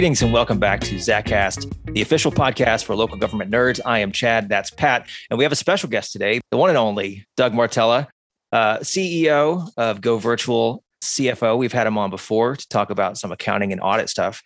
[0.00, 3.80] Greetings and welcome back to Zacast, the official podcast for local government nerds.
[3.84, 6.78] I am Chad, that's Pat, and we have a special guest today, the one and
[6.78, 8.08] only Doug Martella,
[8.50, 11.58] uh, CEO of Go Virtual CFO.
[11.58, 14.42] We've had him on before to talk about some accounting and audit stuff.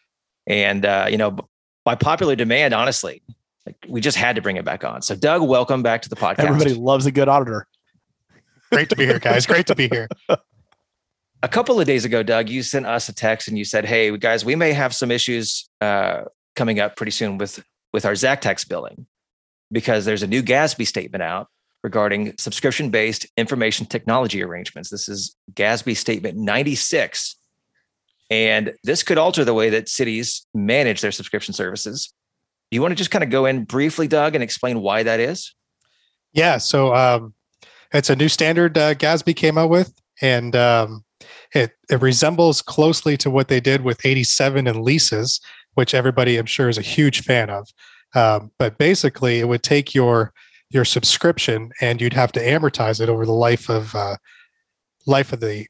[0.48, 1.36] And, uh, you know,
[1.84, 3.22] by popular demand, honestly,
[3.64, 5.02] like, we just had to bring it back on.
[5.02, 6.46] So, Doug, welcome back to the podcast.
[6.46, 7.68] Everybody loves a good auditor.
[8.72, 9.46] Great to be here, guys.
[9.46, 10.08] Great to be here.
[11.44, 14.16] a couple of days ago, Doug, you sent us a text and you said, "Hey,
[14.16, 16.22] guys, we may have some issues uh,
[16.56, 17.62] coming up pretty soon with
[17.92, 19.06] with our tax billing
[19.70, 21.48] because there's a new GASB statement out
[21.82, 24.88] regarding subscription-based information technology arrangements.
[24.88, 27.36] This is GASB statement 96."
[28.30, 32.14] And this could alter the way that cities manage their subscription services.
[32.70, 35.54] You want to just kind of go in briefly, Doug, and explain why that is?
[36.32, 36.56] Yeah.
[36.56, 37.34] So um,
[37.92, 39.92] it's a new standard uh, came out with.
[40.22, 41.04] And um,
[41.54, 45.40] it, it resembles closely to what they did with 87 and leases,
[45.74, 47.68] which everybody I'm sure is a huge fan of.
[48.14, 50.32] Um, but basically, it would take your
[50.70, 54.16] your subscription and you'd have to amortize it over the life of uh,
[55.06, 55.66] life of the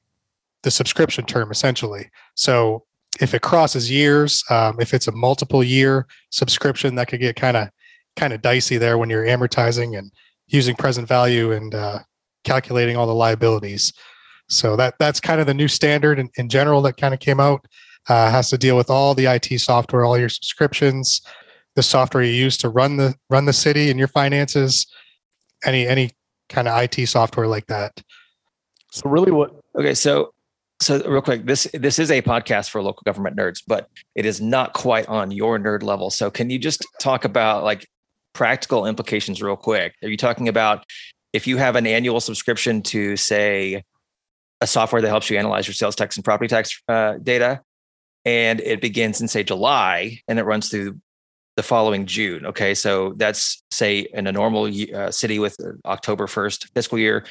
[0.62, 2.10] the subscription term, essentially.
[2.34, 2.84] So
[3.20, 7.56] if it crosses years, um, if it's a multiple year subscription, that could get kind
[7.56, 7.68] of
[8.16, 10.10] kind of dicey there when you're amortizing and
[10.46, 11.98] using present value and uh,
[12.44, 13.92] calculating all the liabilities.
[14.54, 17.40] So that that's kind of the new standard in, in general that kind of came
[17.40, 17.66] out.
[18.06, 21.22] Uh, has to deal with all the IT software, all your subscriptions,
[21.74, 24.86] the software you use to run the run the city and your finances,
[25.64, 26.10] any any
[26.48, 28.02] kind of IT software like that.
[28.90, 29.58] So really, what?
[29.74, 30.34] Okay, so
[30.80, 34.40] so real quick, this this is a podcast for local government nerds, but it is
[34.40, 36.10] not quite on your nerd level.
[36.10, 37.86] So can you just talk about like
[38.34, 39.94] practical implications real quick?
[40.02, 40.84] Are you talking about
[41.32, 43.82] if you have an annual subscription to say
[44.64, 47.60] a software that helps you analyze your sales tax and property tax uh, data.
[48.24, 50.98] And it begins in, say, July and it runs through
[51.56, 52.46] the following June.
[52.46, 52.74] Okay.
[52.74, 57.26] So that's, say, in a normal uh, city with October 1st fiscal year,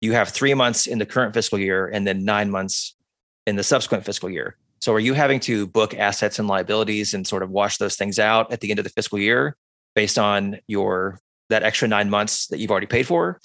[0.00, 2.96] you have three months in the current fiscal year and then nine months
[3.46, 4.56] in the subsequent fiscal year.
[4.80, 8.18] So are you having to book assets and liabilities and sort of wash those things
[8.18, 9.56] out at the end of the fiscal year
[9.94, 13.40] based on your that extra nine months that you've already paid for?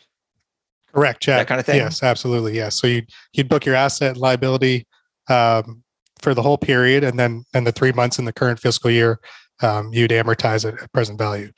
[0.94, 1.40] Correct, Chad.
[1.40, 1.78] That kind of thing.
[1.78, 2.56] Yes, absolutely.
[2.56, 2.80] Yes.
[2.80, 3.04] So you
[3.34, 4.88] you'd book your asset liability
[5.30, 5.84] um,
[6.22, 9.20] for the whole period, and then and the three months in the current fiscal year,
[9.62, 11.52] um, you'd amortize it at present value.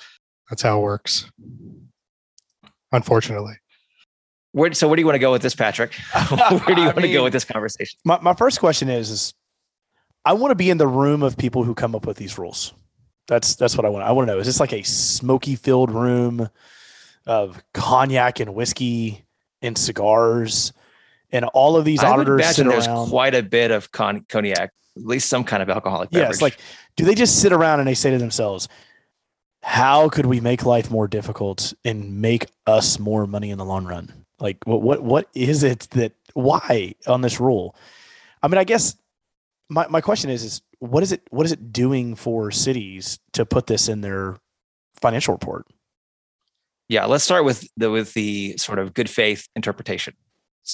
[0.50, 1.30] That's how it works.
[2.92, 3.54] Unfortunately.
[4.52, 5.94] Where, so where do you want to go with this, Patrick?
[6.30, 7.98] where do you want mean, to go with this conversation?
[8.06, 9.34] My, my first question is, is
[10.26, 12.74] I want to be in the room of people who come up with these rules.
[13.28, 14.06] That's that's what I want.
[14.06, 14.40] I want to know.
[14.40, 16.50] Is this like a smoky filled room
[17.26, 19.23] of cognac and whiskey?
[19.64, 20.74] And cigars,
[21.32, 23.10] and all of these I auditors sit there's around.
[23.10, 26.34] quite a bit of con- cognac, at least some kind of alcoholic beverage.
[26.34, 26.60] Yes, like
[26.96, 28.68] do they just sit around and they say to themselves,
[29.64, 33.86] "How could we make life more difficult and make us more money in the long
[33.86, 37.76] run?" Like what what what is it that why on this rule?
[38.42, 38.96] I mean, I guess
[39.70, 43.46] my, my question is is what is it what is it doing for cities to
[43.46, 44.38] put this in their
[45.02, 45.66] financial report?
[46.94, 50.14] Yeah, let's start with the with the sort of good faith interpretation.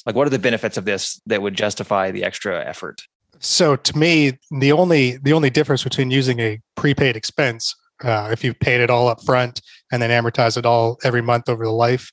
[0.05, 3.01] Like, what are the benefits of this that would justify the extra effort?
[3.39, 8.43] So, to me, the only the only difference between using a prepaid expense, uh, if
[8.43, 9.61] you've paid it all up front
[9.93, 12.11] and then amortize it all every month over the life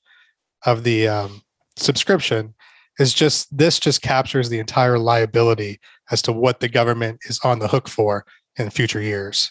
[0.65, 1.43] of the um,
[1.77, 2.55] subscription,
[3.01, 5.81] is just this just captures the entire liability
[6.13, 8.25] as to what the government is on the hook for
[8.57, 9.51] in future years.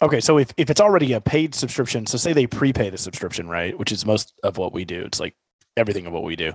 [0.00, 3.48] Okay, so if, if it's already a paid subscription, so say they prepay the subscription,
[3.48, 3.76] right?
[3.76, 5.02] Which is most of what we do.
[5.02, 5.34] It's like
[5.76, 6.52] everything of what we do.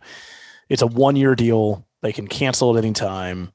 [0.69, 1.85] It's a one year deal.
[2.01, 3.51] They can cancel at any time.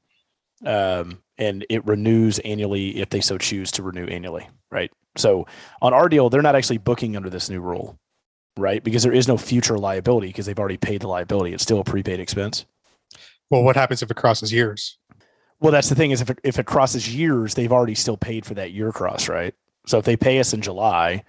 [0.65, 4.91] Um, and it renews annually if they so choose to renew annually, right?
[5.15, 5.47] So
[5.81, 7.97] on our deal, they're not actually booking under this new rule,
[8.57, 8.83] right?
[8.83, 11.53] Because there is no future liability because they've already paid the liability.
[11.53, 12.65] It's still a prepaid expense.
[13.49, 14.97] Well, what happens if it crosses years?
[15.59, 18.45] Well, that's the thing is if it, if it crosses years, they've already still paid
[18.45, 19.55] for that year cross, right?
[19.89, 21.23] So if they pay us in July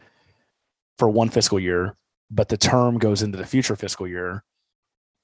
[0.98, 1.96] for one fiscal year,
[2.30, 4.44] but the term goes into the future fiscal year,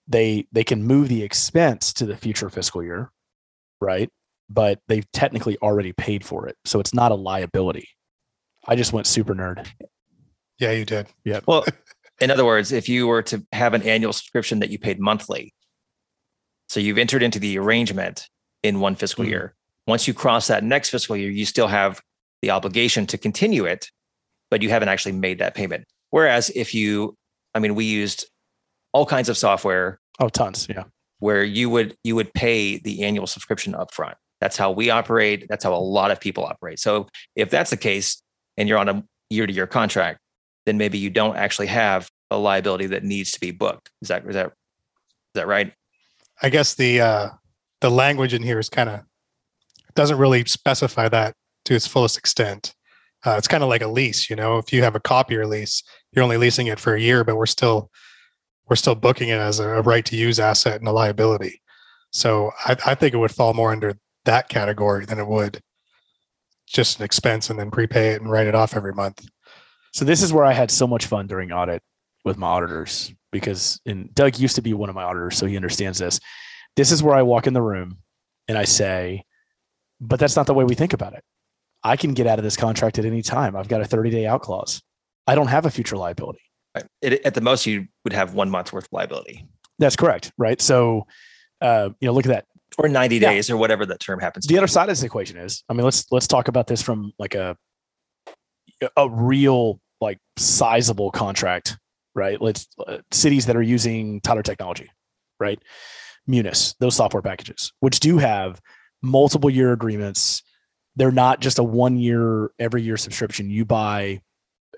[0.09, 3.13] they they can move the expense to the future fiscal year,
[3.79, 4.09] right?
[4.49, 6.57] But they've technically already paid for it.
[6.65, 7.91] So it's not a liability.
[8.67, 9.67] I just went super nerd.
[10.59, 11.07] Yeah, you did.
[11.23, 11.41] Yeah.
[11.45, 11.67] Well,
[12.23, 15.53] in other words, if you were to have an annual subscription that you paid monthly,
[16.71, 18.31] so you've entered into the arrangement
[18.63, 19.33] in one fiscal mm-hmm.
[19.33, 19.55] year.
[19.87, 22.01] Once you cross that next fiscal year, you still have
[22.47, 23.91] the obligation to continue it,
[24.51, 25.85] but you haven't actually made that payment.
[26.11, 27.17] Whereas if you,
[27.55, 28.27] I mean, we used
[28.93, 29.99] all kinds of software.
[30.21, 30.69] Oh, tons.
[30.71, 30.85] Yeah.
[31.19, 34.15] Where you would you would pay the annual subscription upfront.
[34.41, 35.47] That's how we operate.
[35.49, 36.79] That's how a lot of people operate.
[36.79, 38.23] So if that's the case,
[38.57, 40.21] and you're on a year to year contract,
[40.67, 43.91] then maybe you don't actually have a liability that needs to be booked.
[44.03, 44.53] Is that is that is
[45.35, 45.73] that right?
[46.43, 47.29] I guess the uh,
[47.81, 49.01] the language in here is kind of
[49.95, 51.35] doesn't really specify that
[51.67, 52.75] to its fullest extent.
[53.25, 54.59] Uh, it's kind of like a lease, you know.
[54.59, 55.83] If you have a copier lease,
[56.13, 57.91] you're only leasing it for a year, but we're still
[58.69, 61.61] we're still booking it as a right to use asset and a liability.
[62.11, 65.61] So I, I think it would fall more under that category than it would
[66.67, 69.25] just an expense and then prepay it and write it off every month.
[69.93, 71.83] So this is where I had so much fun during audit
[72.25, 75.57] with my auditors because and Doug used to be one of my auditors, so he
[75.57, 76.19] understands this.
[76.75, 77.99] This is where I walk in the room
[78.49, 79.25] and I say,
[80.01, 81.25] but that's not the way we think about it.
[81.87, 83.55] I can get out of this contract at any time.
[83.55, 84.83] I've got a 30 day out clause.
[85.29, 86.41] I don't have a future liability.
[87.01, 89.47] It, at the most, you would have one month's worth of liability,
[89.79, 90.33] That's correct.
[90.37, 90.61] Right.
[90.61, 91.07] So,
[91.61, 92.45] uh, you know, look at that.
[92.77, 93.31] or ninety Yeah.
[93.31, 94.47] days, or whatever that term happens.
[94.47, 96.83] to The other side of this equation is, I mean, let's let's talk about this
[96.83, 97.57] from like a
[98.97, 101.79] a real like sizable contract,
[102.15, 102.39] right?
[102.43, 104.91] Let's uh, cities that are using Tyler technology,
[105.41, 105.59] right?
[106.27, 108.61] Munis, those software packages, which do have
[109.03, 110.43] multiple year agreements.
[110.97, 113.51] They're not just a one year every year subscription.
[113.51, 114.21] You buy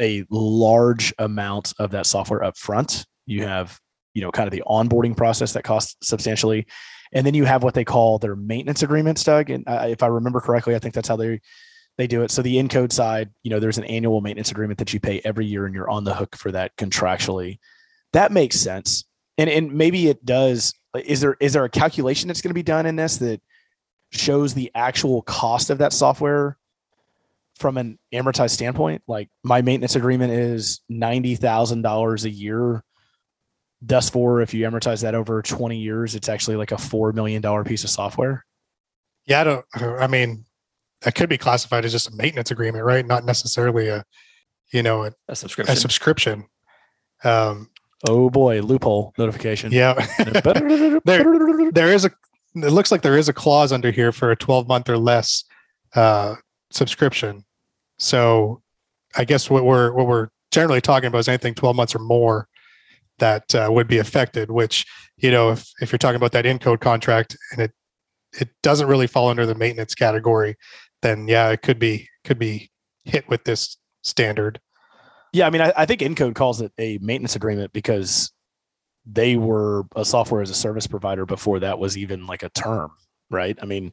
[0.01, 3.07] a large amount of that software up front.
[3.27, 3.79] You have,
[4.15, 6.67] you know, kind of the onboarding process that costs substantially.
[7.13, 9.51] And then you have what they call their maintenance agreements, Doug.
[9.51, 11.41] And uh, if I remember correctly, I think that's how they
[11.97, 12.31] they do it.
[12.31, 15.47] So the Incode side, you know, there's an annual maintenance agreement that you pay every
[15.47, 17.59] year, and you're on the hook for that contractually.
[18.13, 19.05] That makes sense.
[19.37, 20.75] And and maybe it does.
[20.95, 23.41] Is there is there a calculation that's going to be done in this that
[24.11, 26.57] shows the actual cost of that software
[27.57, 29.03] from an amortized standpoint?
[29.07, 32.83] Like my maintenance agreement is ninety thousand dollars a year.
[33.81, 37.43] Thus, for if you amortize that over twenty years, it's actually like a four million
[37.43, 38.45] dollar piece of software.
[39.27, 39.67] Yeah, I don't.
[40.01, 40.45] I mean,
[41.03, 43.07] that could be classified as just a maintenance agreement, right?
[43.07, 44.05] Not necessarily a,
[44.73, 45.73] you know, a, a subscription.
[45.73, 46.47] a subscription.
[47.25, 47.71] Um,
[48.09, 49.73] Oh boy, loophole notification.
[49.73, 49.95] yeah,
[51.05, 52.11] there there is a.
[52.65, 55.45] It looks like there is a clause under here for a 12 month or less
[55.95, 56.37] uh,
[56.71, 57.45] subscription.
[57.99, 58.63] So,
[59.17, 62.49] I guess what we're what we're generally talking about is anything 12 months or more
[63.19, 64.51] that uh, would be affected.
[64.51, 67.73] Which you know, if if you're talking about that Incode contract and it
[68.39, 70.57] it doesn't really fall under the maintenance category,
[71.03, 72.71] then yeah, it could be could be
[73.05, 74.61] hit with this standard.
[75.33, 78.33] Yeah, I mean, I, I think Incode calls it a maintenance agreement because
[79.11, 82.91] they were a software as a service provider before that was even like a term,
[83.31, 83.59] right?
[83.61, 83.93] I mean,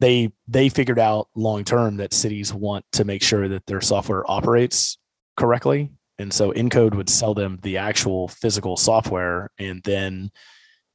[0.00, 4.28] they they figured out long term that cities want to make sure that their software
[4.30, 4.98] operates
[5.36, 10.30] correctly, and so Incode would sell them the actual physical software and then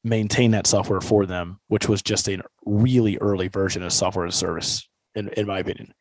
[0.04, 4.36] maintain that software for them, which was just a really early version of software as
[4.36, 5.94] a service, in, in my opinion.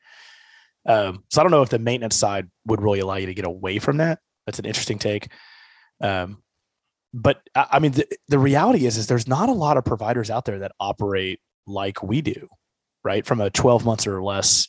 [0.87, 3.45] Um, so I don't know if the maintenance side would really allow you to get
[3.45, 4.21] away from that.
[4.47, 5.29] That's an interesting take.
[6.01, 6.43] Um,
[7.15, 10.31] but I, I mean, the, the reality is, is there's not a lot of providers
[10.31, 12.49] out there that operate like we do,
[13.05, 13.25] right?
[13.25, 14.69] From a 12 months or less,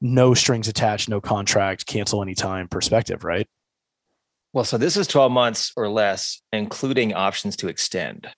[0.00, 3.46] no strings attached, no contract, cancel anytime perspective, right?
[4.52, 8.28] well, so this is twelve months or less, including options to extend.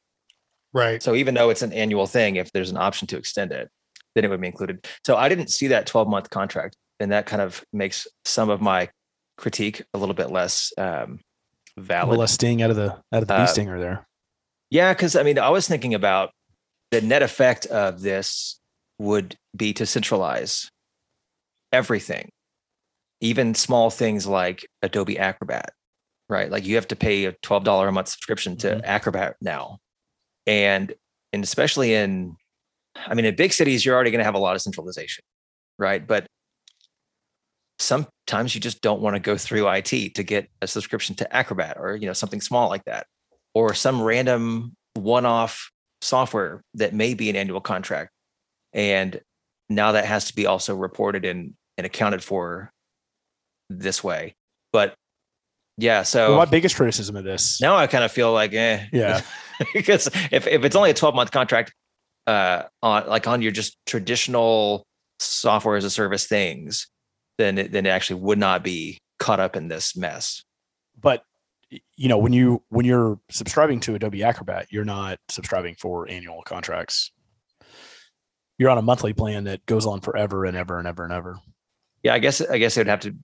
[0.73, 1.03] Right.
[1.03, 3.71] So even though it's an annual thing, if there's an option to extend it,
[4.15, 4.87] then it would be included.
[5.07, 8.61] So I didn't see that 12 month contract, and that kind of makes some of
[8.61, 8.91] my
[9.37, 11.34] critique a little bit less um, A
[11.77, 12.09] valid.
[12.11, 14.07] little less sting out of the out of the bee Uh, stinger there.
[14.71, 16.31] Yeah, because I mean, I was thinking about
[16.91, 18.61] the net effect of this
[18.99, 20.69] would be to centralize
[21.73, 22.31] everything,
[23.21, 25.73] even small things like Adobe Acrobat,
[26.29, 26.51] right?
[26.51, 28.81] Like you have to pay a twelve dollar a month subscription to Mhm.
[28.85, 29.79] Acrobat now,
[30.47, 30.95] and
[31.33, 32.37] and especially in,
[32.97, 35.25] I mean, in big cities, you're already going to have a lot of centralization,
[35.81, 36.07] right?
[36.07, 36.29] But
[37.79, 41.77] sometimes you just don't want to go through IT to get a subscription to Acrobat
[41.79, 43.07] or you know something small like that.
[43.55, 48.11] Or some random one-off software that may be an annual contract.
[48.73, 49.21] And
[49.69, 52.73] now that has to be also reported and and accounted for
[53.71, 54.35] this way.
[54.73, 54.95] But
[55.77, 58.87] yeah so Well, my biggest criticism of this, now i kind of feel like eh.
[58.93, 59.23] Yeah.
[59.75, 61.73] because if, if it's only a 12 month contract
[62.27, 64.87] uh on like on your just traditional
[65.19, 66.89] software as a service things
[67.39, 70.45] then it, then it actually would not be caught up in this mess.
[71.01, 71.25] But
[71.97, 76.43] you know when you when you're subscribing to adobe acrobat you're not subscribing for annual
[76.43, 77.11] contracts.
[78.59, 81.37] You're on a monthly plan that goes on forever and ever and ever and ever.
[82.03, 83.17] Yeah i guess i guess it would have to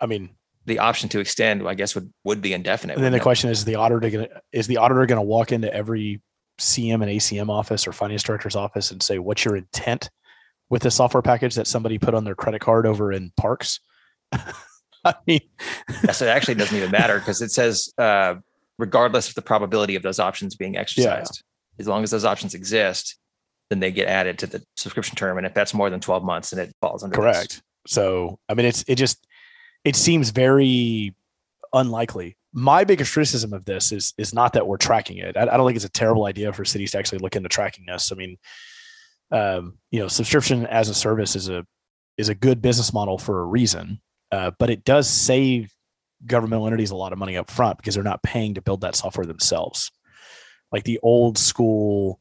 [0.00, 0.30] i mean
[0.64, 3.22] the option to extend i guess would would be indefinite and then the it?
[3.22, 6.20] question is the auditor gonna is the auditor gonna walk into every
[6.58, 10.10] CM and ACM office or finance director's office and say, what's your intent
[10.72, 13.78] with a software package that somebody put on their credit card over in parks?
[15.04, 15.40] I mean,
[16.02, 18.36] yeah, so it actually doesn't even matter because it says, uh,
[18.78, 21.82] regardless of the probability of those options being exercised, yeah.
[21.82, 23.18] as long as those options exist,
[23.68, 25.36] then they get added to the subscription term.
[25.36, 27.50] And if that's more than 12 months, then it falls under correct.
[27.50, 27.62] This.
[27.88, 29.26] So, I mean, it's, it just,
[29.84, 31.14] it seems very
[31.74, 32.38] unlikely.
[32.54, 35.36] My biggest criticism of this is is not that we're tracking it.
[35.36, 37.86] I, I, don't think it's a terrible idea for cities to actually look into tracking
[37.86, 38.12] this.
[38.12, 38.38] I mean,
[39.32, 41.66] um, you know, subscription as a service is a
[42.18, 45.72] is a good business model for a reason, uh, but it does save
[46.26, 48.94] governmental entities a lot of money up front because they're not paying to build that
[48.94, 49.90] software themselves.
[50.70, 52.20] Like the old school,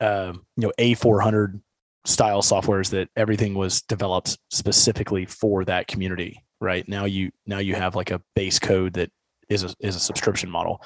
[0.00, 1.60] um, you know, A400
[2.04, 7.74] style softwares that everything was developed specifically for that community right now you now you
[7.74, 9.10] have like a base code that
[9.48, 10.82] is a is a subscription model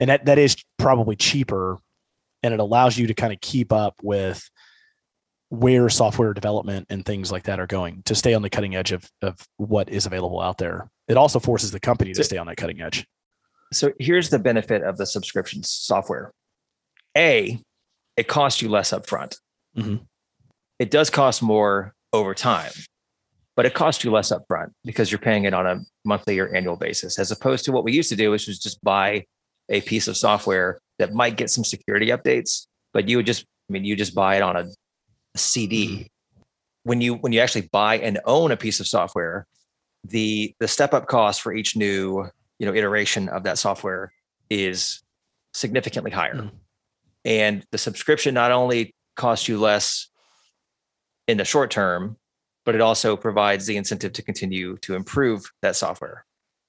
[0.00, 1.78] and that that is probably cheaper
[2.42, 4.48] and it allows you to kind of keep up with
[5.48, 8.92] where software development and things like that are going to stay on the cutting edge
[8.92, 10.88] of, of what is available out there.
[11.08, 13.06] It also forces the company to stay on that cutting edge.
[13.72, 16.32] So here's the benefit of the subscription software.
[17.16, 17.60] A
[18.16, 19.36] it costs you less upfront.
[19.76, 19.96] Mm-hmm.
[20.78, 22.72] it does cost more over time
[23.56, 26.76] but it costs you less upfront because you're paying it on a monthly or annual
[26.76, 29.24] basis, as opposed to what we used to do, which was just buy
[29.70, 33.72] a piece of software that might get some security updates, but you would just, I
[33.72, 34.68] mean, you just buy it on a, a
[35.36, 35.88] CD.
[35.88, 36.02] Mm-hmm.
[36.84, 39.46] When you when you actually buy and own a piece of software,
[40.04, 42.28] the the step up cost for each new
[42.58, 44.12] you know iteration of that software
[44.50, 45.02] is
[45.52, 46.50] significantly higher, mm.
[47.24, 50.08] and the subscription not only costs you less
[51.26, 52.16] in the short term
[52.66, 56.26] but it also provides the incentive to continue to improve that software,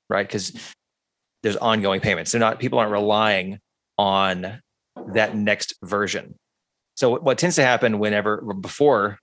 [0.09, 0.25] right?
[0.25, 0.53] Because
[1.41, 2.31] there's ongoing payments.
[2.31, 3.59] They're not people aren't relying
[3.97, 4.61] on
[5.13, 6.35] that next version.
[6.97, 9.19] So what tends to happen whenever before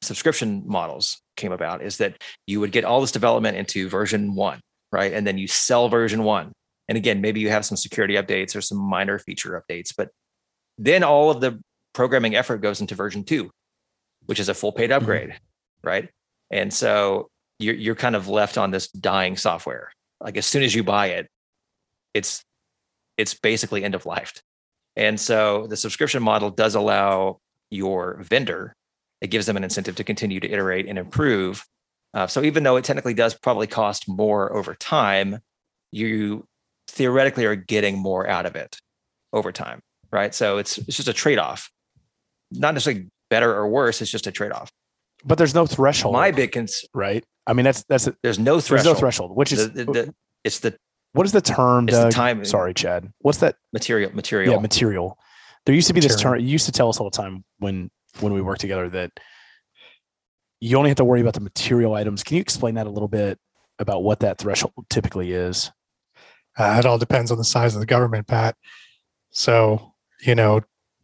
[0.00, 4.60] subscription models came about is that you would get all this development into version one,
[4.92, 5.12] right?
[5.12, 6.52] And then you sell version one.
[6.88, 10.10] And again, maybe you have some security updates or some minor feature updates, but
[10.78, 11.60] then all of the
[11.94, 13.50] programming effort goes into version two,
[14.26, 15.00] which is a full paid mm-hmm.
[15.00, 15.88] upgrade, mm-hmm.
[15.88, 16.08] right?
[16.50, 17.28] And so
[17.58, 19.90] you're you're kind of left on this dying software.
[20.20, 21.28] Like as soon as you buy it,
[22.14, 22.44] it's
[23.16, 24.40] it's basically end of life.
[24.96, 28.74] And so the subscription model does allow your vendor,
[29.20, 31.64] it gives them an incentive to continue to iterate and improve.
[32.14, 35.40] Uh, so even though it technically does probably cost more over time,
[35.90, 36.46] you
[36.88, 38.78] theoretically are getting more out of it
[39.32, 39.80] over time,
[40.12, 40.34] right?
[40.34, 41.70] So it's it's just a trade off,
[42.50, 44.00] not necessarily better or worse.
[44.00, 44.70] It's just a trade off
[45.26, 46.14] but there's no threshold.
[46.14, 47.24] My big concern, right?
[47.46, 48.86] I mean, that's that's a, there's no threshold.
[48.86, 50.76] There's no threshold, which is the, the, the, it's the
[51.16, 51.88] what is the term?
[51.88, 52.44] It's the time.
[52.44, 53.12] Sorry, Chad.
[53.20, 53.56] What's that?
[53.72, 54.12] Material.
[54.14, 54.54] Material.
[54.54, 55.18] Yeah, material.
[55.64, 56.16] There used to be material.
[56.16, 56.40] this term.
[56.40, 59.12] You used to tell us all the time when when we worked together that
[60.60, 62.22] you only have to worry about the material items.
[62.22, 63.38] Can you explain that a little bit
[63.78, 65.70] about what that threshold typically is?
[66.58, 68.56] Uh, it all depends on the size of the government, Pat.
[69.30, 70.60] So you know,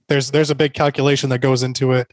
[0.08, 2.12] there's there's a big calculation that goes into it.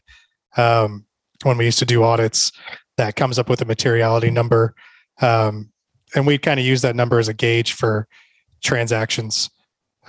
[0.56, 1.06] Um,
[1.42, 2.52] when we used to do audits
[2.96, 4.74] that comes up with a materiality number.
[5.22, 5.69] Um,
[6.14, 8.06] and we kind of use that number as a gauge for
[8.62, 9.50] transactions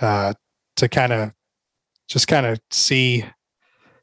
[0.00, 0.34] uh,
[0.76, 1.32] to kind of
[2.08, 3.24] just kind of see,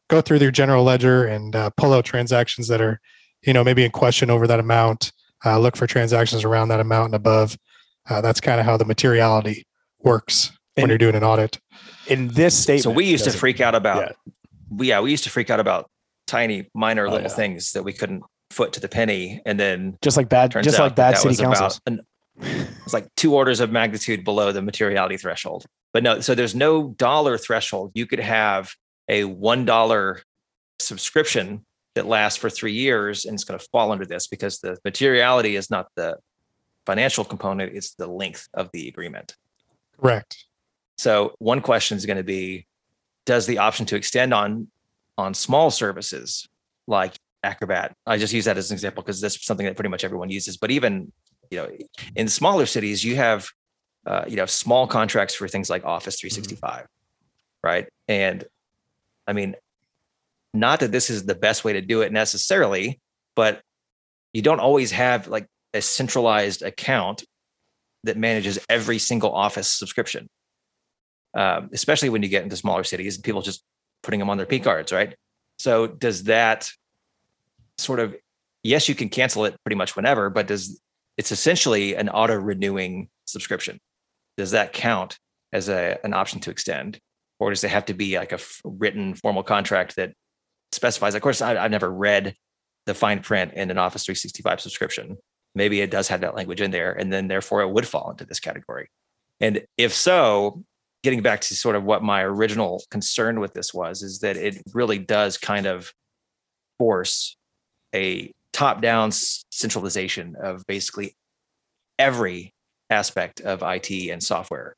[0.08, 3.00] go through their general ledger and uh, pull out transactions that are,
[3.44, 5.12] you know, maybe in question over that amount.
[5.46, 7.58] Uh, look for transactions around that amount and above.
[8.10, 9.66] Uh, that's kind of how the materiality
[10.00, 11.60] works when and you're doing an audit.
[12.08, 13.98] In this state, so we used to freak out about.
[13.98, 14.34] Yeah.
[14.70, 15.90] We, yeah, we used to freak out about
[16.28, 17.36] tiny minor oh, little yeah.
[17.36, 20.96] things that we couldn't foot to the penny and then just like bad just like
[20.96, 21.80] bad city councils.
[21.86, 22.02] an,
[22.38, 25.66] it's like two orders of magnitude below the materiality threshold.
[25.94, 27.92] But no so there's no dollar threshold.
[27.94, 28.74] You could have
[29.08, 30.22] a one dollar
[30.80, 31.66] subscription
[31.96, 35.56] that lasts for three years and it's going to fall under this because the materiality
[35.56, 36.18] is not the
[36.86, 39.36] financial component it's the length of the agreement.
[40.00, 40.46] Correct.
[40.98, 42.66] So one question is going to be
[43.26, 44.68] does the option to extend on
[45.18, 46.48] on small services
[46.88, 47.96] like Acrobat.
[48.06, 50.58] I just use that as an example because that's something that pretty much everyone uses.
[50.58, 51.12] But even
[51.50, 51.70] you know,
[52.16, 53.50] in smaller cities, you have
[54.06, 56.88] uh, you know small contracts for things like Office 365, mm-hmm.
[57.64, 57.88] right?
[58.08, 58.44] And
[59.28, 59.56] I mean,
[60.54, 63.00] not that this is the best way to do it necessarily,
[63.36, 63.62] but
[64.34, 67.24] you don't always have like a centralized account
[68.04, 70.28] that manages every single Office subscription.
[71.36, 73.64] Um, especially when you get into smaller cities and people just
[74.02, 75.16] putting them on their P cards, right?
[75.60, 76.72] So does that
[77.80, 78.16] sort of
[78.64, 80.82] yes, you can cancel it pretty much whenever, but does
[81.18, 83.80] it's essentially an auto renewing subscription.
[84.38, 85.18] Does that count
[85.52, 87.00] as a, an option to extend?
[87.40, 90.14] or does it have to be like a f- written formal contract that
[90.72, 91.16] specifies?
[91.16, 92.36] Of course, I, I've never read
[92.86, 95.18] the fine print in an Office 365 subscription.
[95.56, 98.26] Maybe it does have that language in there, and then therefore it would fall into
[98.26, 98.90] this category.
[99.40, 100.64] And if so,
[101.02, 104.62] getting back to sort of what my original concern with this was, is that it
[104.74, 105.92] really does kind of
[106.78, 107.38] force
[107.94, 111.16] a top down centralization of basically
[111.98, 112.54] every
[112.90, 114.76] aspect of IT and software.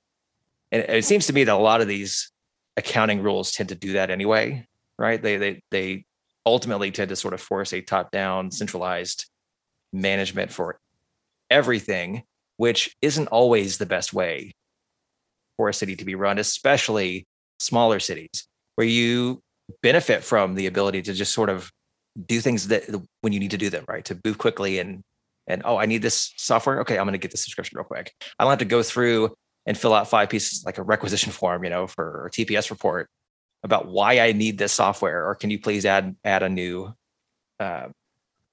[0.72, 2.32] And it seems to me that a lot of these
[2.78, 4.66] accounting rules tend to do that anyway,
[4.98, 5.22] right?
[5.22, 6.06] They they they
[6.46, 9.30] ultimately tend to sort of force a top down centralized
[9.94, 10.80] management for
[11.50, 12.24] everything,
[12.58, 14.54] which isn't always the best way
[15.58, 17.28] for a city to be run, especially
[17.60, 19.42] smaller cities where you
[19.84, 21.72] benefit from the ability to just sort of
[22.26, 22.84] do things that
[23.22, 24.06] when you need to do them, right?
[24.06, 25.04] To move quickly and
[25.48, 26.82] and oh, I need this software.
[26.82, 28.14] Okay, I'm going to get the subscription real quick.
[28.38, 31.64] I don't have to go through and fill out five pieces like a requisition form,
[31.64, 33.10] you know, for a TPS report
[33.64, 36.94] about why I need this software, or can you please add add a new,
[37.60, 37.88] uh,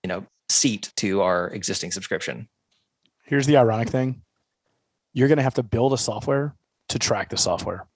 [0.03, 2.49] you know, seat to our existing subscription?
[3.25, 4.23] Here's the ironic thing:
[5.13, 6.55] you're going to have to build a software
[6.89, 7.87] to track the software.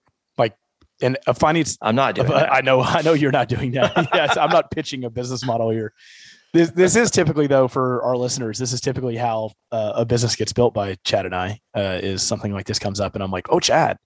[1.03, 1.77] And a finance.
[1.83, 2.33] I'm not doing.
[2.33, 2.81] I know.
[2.81, 4.09] I know you're not doing that.
[4.15, 5.93] yes, I'm not pitching a business model here.
[6.53, 8.59] This, this is typically though for our listeners.
[8.59, 11.61] This is typically how uh, a business gets built by Chad and I.
[11.75, 13.99] Uh, is something like this comes up, and I'm like, "Oh, Chad,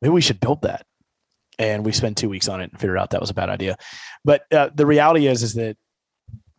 [0.00, 0.86] maybe we should build that."
[1.58, 3.76] And we spend two weeks on it and figure out that was a bad idea.
[4.24, 5.76] But uh, the reality is, is that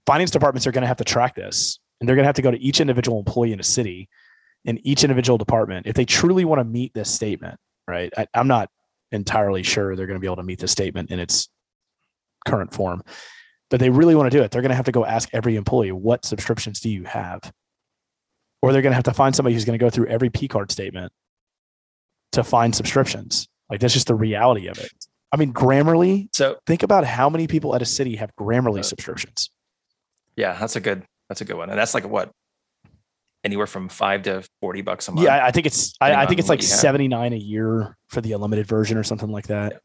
[0.05, 2.41] finance departments are going to have to track this, and they're going to have to
[2.41, 4.09] go to each individual employee in a city,
[4.65, 7.57] in each individual department, if they truly want to meet this statement.
[7.87, 8.11] Right?
[8.17, 8.69] I, I'm not
[9.11, 11.49] entirely sure they're going to be able to meet the statement in its
[12.45, 13.01] current form
[13.69, 15.55] but they really want to do it, they're going to have to go ask every
[15.55, 17.51] employee, what subscriptions do you have?
[18.61, 20.47] Or they're going to have to find somebody who's going to go through every P
[20.47, 21.11] card statement
[22.33, 23.47] to find subscriptions.
[23.69, 24.91] Like that's just the reality of it.
[25.31, 26.29] I mean, Grammarly.
[26.33, 29.49] So think about how many people at a city have Grammarly uh, subscriptions.
[30.35, 31.69] Yeah, that's a good that's a good one.
[31.69, 32.31] And that's like what
[33.45, 35.23] anywhere from five to 40 bucks a month.
[35.23, 38.65] Yeah, I think it's, I, I, think it's like 79 a year for the unlimited
[38.65, 39.73] version or something like that.
[39.73, 39.77] Yeah.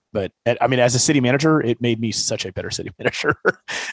[0.47, 3.37] But I mean, as a city manager, it made me such a better city manager.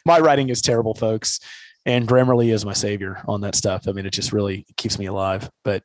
[0.05, 1.41] my writing is terrible, folks.
[1.85, 3.87] And Grammarly is my savior on that stuff.
[3.87, 5.49] I mean, it just really keeps me alive.
[5.63, 5.83] But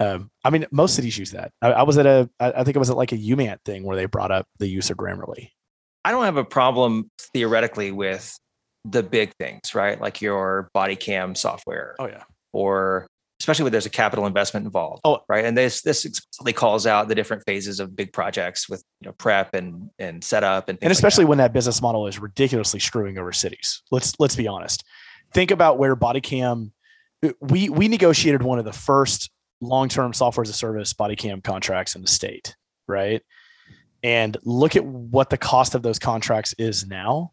[0.00, 1.52] um, I mean, most cities use that.
[1.62, 3.96] I, I was at a, I think it was at like a UMAT thing where
[3.96, 5.50] they brought up the use of Grammarly.
[6.04, 8.36] I don't have a problem theoretically with
[8.84, 9.98] the big things, right?
[9.98, 11.94] Like your body cam software.
[11.98, 13.08] Oh yeah or
[13.40, 15.02] especially when there's a capital investment involved.
[15.04, 15.44] Oh, right.
[15.44, 19.12] And this this explicitly calls out the different phases of big projects with you know
[19.12, 21.30] prep and and setup and and especially like that.
[21.30, 23.82] when that business model is ridiculously screwing over cities.
[23.90, 24.84] Let's let's be honest.
[25.34, 26.70] Think about where Bodycam
[27.24, 31.96] uh, we we negotiated one of the first long-term software as a service Bodycam contracts
[31.96, 32.54] in the state,
[32.86, 33.22] right?
[34.02, 37.32] And look at what the cost of those contracts is now.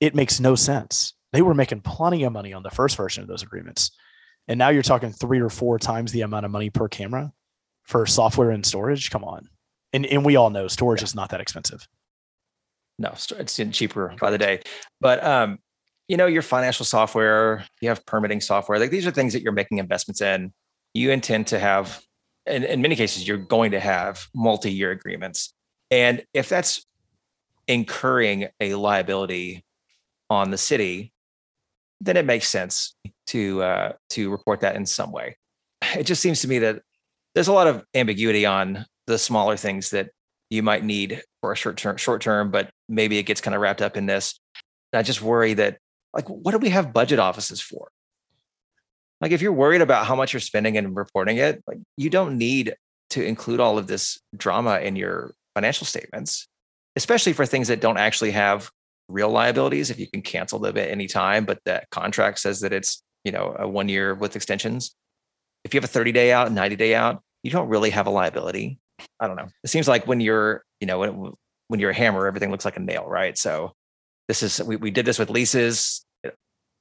[0.00, 1.14] It makes no sense.
[1.32, 3.90] They were making plenty of money on the first version of those agreements
[4.48, 7.32] and now you're talking three or four times the amount of money per camera
[7.84, 9.10] for software and storage.
[9.10, 9.48] Come on.
[9.92, 11.04] And, and we all know storage yeah.
[11.04, 11.86] is not that expensive.
[12.98, 14.60] No, it's cheaper by the day.
[15.00, 15.58] But, um,
[16.08, 18.78] you know, your financial software, you have permitting software.
[18.78, 20.52] Like these are things that you're making investments in.
[20.94, 22.02] You intend to have,
[22.46, 25.52] in, in many cases, you're going to have multi year agreements.
[25.90, 26.86] And if that's
[27.68, 29.64] incurring a liability
[30.30, 31.12] on the city,
[32.00, 32.94] then it makes sense
[33.28, 35.36] to uh, to report that in some way.
[35.96, 36.82] It just seems to me that
[37.34, 40.10] there's a lot of ambiguity on the smaller things that
[40.50, 43.60] you might need for a short term, short term, but maybe it gets kind of
[43.60, 44.38] wrapped up in this.
[44.92, 45.78] And I just worry that,
[46.14, 47.90] like, what do we have budget offices for?
[49.20, 52.38] Like, if you're worried about how much you're spending and reporting it, like, you don't
[52.38, 52.74] need
[53.10, 56.48] to include all of this drama in your financial statements,
[56.96, 58.70] especially for things that don't actually have
[59.08, 62.72] real liabilities if you can cancel them at any time, but that contract says that
[62.72, 64.94] it's, you know, a one year with extensions.
[65.64, 68.10] If you have a 30 day out, 90 day out, you don't really have a
[68.10, 68.78] liability.
[69.20, 69.48] I don't know.
[69.62, 71.32] It seems like when you're, you know, when,
[71.68, 73.36] when you're a hammer, everything looks like a nail, right?
[73.36, 73.72] So
[74.28, 76.04] this is, we, we did this with leases.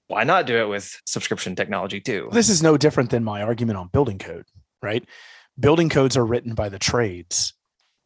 [0.07, 2.29] Why not do it with subscription technology too?
[2.31, 4.45] This is no different than my argument on building code,
[4.81, 5.03] right?
[5.59, 7.53] Building codes are written by the trades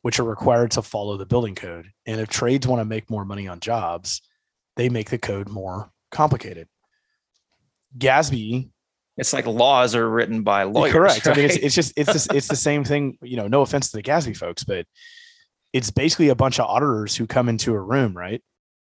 [0.01, 1.87] which are required to follow the building code.
[2.05, 4.21] And if trades want to make more money on jobs,
[4.75, 6.67] they make the code more complicated.
[7.97, 8.69] GASB.
[9.17, 10.93] It's like laws are written by lawyers.
[10.93, 11.25] Correct.
[11.25, 11.37] Right?
[11.37, 13.17] I mean, it's, it's just it's just, it's the same thing.
[13.21, 14.85] You know, no offense to the GASB folks, but
[15.73, 18.41] it's basically a bunch of auditors who come into a room, right,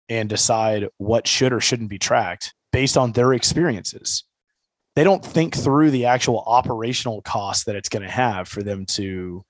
[0.10, 4.26] and decide what should or shouldn't be tracked based on their experiences.
[4.96, 8.86] They don't think through the actual operational cost that it's going to have for them
[8.88, 9.46] to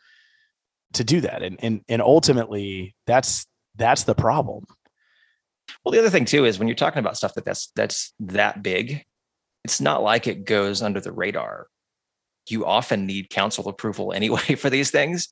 [0.95, 1.43] to do that.
[1.43, 4.65] And and and ultimately that's that's the problem.
[5.83, 8.63] Well, the other thing too is when you're talking about stuff that that's that's that
[8.63, 9.03] big,
[9.63, 11.67] it's not like it goes under the radar.
[12.49, 15.29] You often need council approval anyway for these things.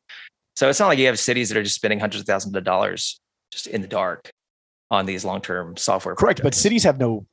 [0.55, 2.63] So it's not like you have cities that are just spending hundreds of thousands of
[2.63, 3.19] dollars
[3.51, 4.31] just in the dark
[4.91, 6.13] on these long-term software.
[6.15, 6.57] Correct, projects.
[6.57, 7.25] but cities have no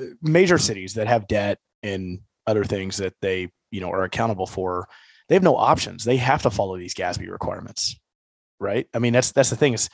[0.00, 4.46] uh, major cities that have debt and other things that they you know are accountable
[4.46, 4.88] for.
[5.28, 6.04] They have no options.
[6.04, 7.98] They have to follow these GASB requirements,
[8.60, 8.86] right?
[8.92, 9.88] I mean, that's that's the thing is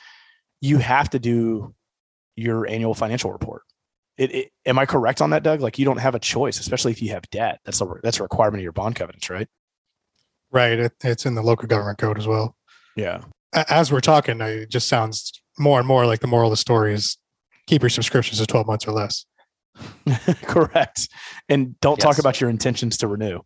[0.61, 1.73] you have to do
[2.35, 3.63] your annual financial report.
[4.17, 5.61] It, it, am I correct on that, Doug?
[5.61, 7.59] Like you don't have a choice, especially if you have debt.
[7.63, 9.47] That's a that's a requirement of your bond covenants, right?
[10.51, 10.79] Right.
[10.79, 12.55] It, it's in the local government code as well.
[12.95, 13.21] Yeah.
[13.53, 16.93] As we're talking, it just sounds more and more like the moral of the story
[16.93, 17.17] is
[17.67, 19.25] keep your subscriptions to 12 months or less.
[20.43, 21.09] correct.
[21.47, 23.41] And don't talk about your intentions to renew.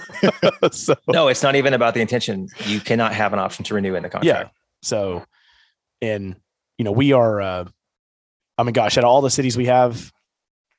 [0.72, 2.48] so no, it's not even about the intention.
[2.66, 4.50] You cannot have an option to renew in the contract.
[4.50, 4.58] Yeah.
[4.82, 5.24] So,
[6.00, 6.36] and
[6.76, 7.40] you know, we are.
[7.40, 7.64] uh
[8.56, 10.12] I mean, gosh, out of all the cities we have,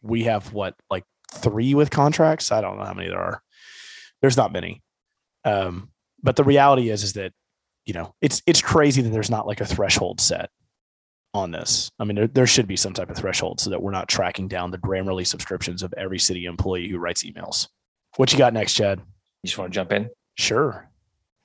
[0.02, 2.52] we have what like three with contracts.
[2.52, 3.41] I don't know how many there are.
[4.21, 4.82] There's not many.
[5.45, 5.89] Um,
[6.21, 7.32] but the reality is, is that
[7.86, 10.49] you know, it's it's crazy that there's not like a threshold set
[11.34, 11.89] on this.
[12.00, 14.48] I mean, there, there should be some type of threshold so that we're not tracking
[14.48, 17.68] down the Grammarly subscriptions of every city employee who writes emails.
[18.18, 19.00] What you got next, Chad?
[19.00, 20.10] You just want to jump in?
[20.38, 20.89] Sure.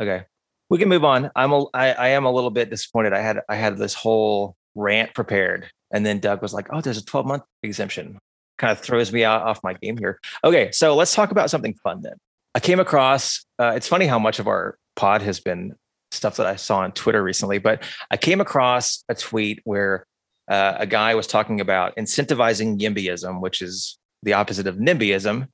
[0.00, 0.24] Okay.
[0.70, 1.30] We can move on.
[1.36, 3.12] I'm a, I, I am a little bit disappointed.
[3.12, 6.98] I had I had this whole rant prepared, and then Doug was like, "Oh, there's
[6.98, 8.18] a 12 month exemption."
[8.56, 10.18] Kind of throws me out off my game here.
[10.42, 12.14] Okay, so let's talk about something fun then.
[12.54, 13.44] I came across.
[13.58, 15.74] Uh, it's funny how much of our pod has been
[16.14, 20.06] stuff that I saw on Twitter recently, but I came across a tweet where
[20.50, 25.48] uh, a guy was talking about incentivizing YIMBYism, which is the opposite of NIMBYism.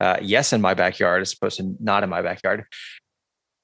[0.00, 2.64] Uh, yes, in my backyard, as opposed to not in my backyard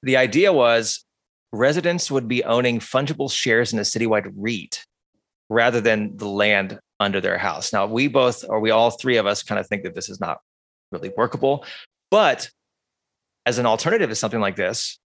[0.02, 1.04] the idea was
[1.52, 4.84] residents would be owning fungible shares in a citywide REIT
[5.48, 7.72] rather than the land under their house.
[7.72, 10.20] Now, we both, or we all three of us, kind of think that this is
[10.20, 10.38] not
[10.92, 11.64] really workable.
[12.10, 12.50] But
[13.46, 14.98] as an alternative to something like this,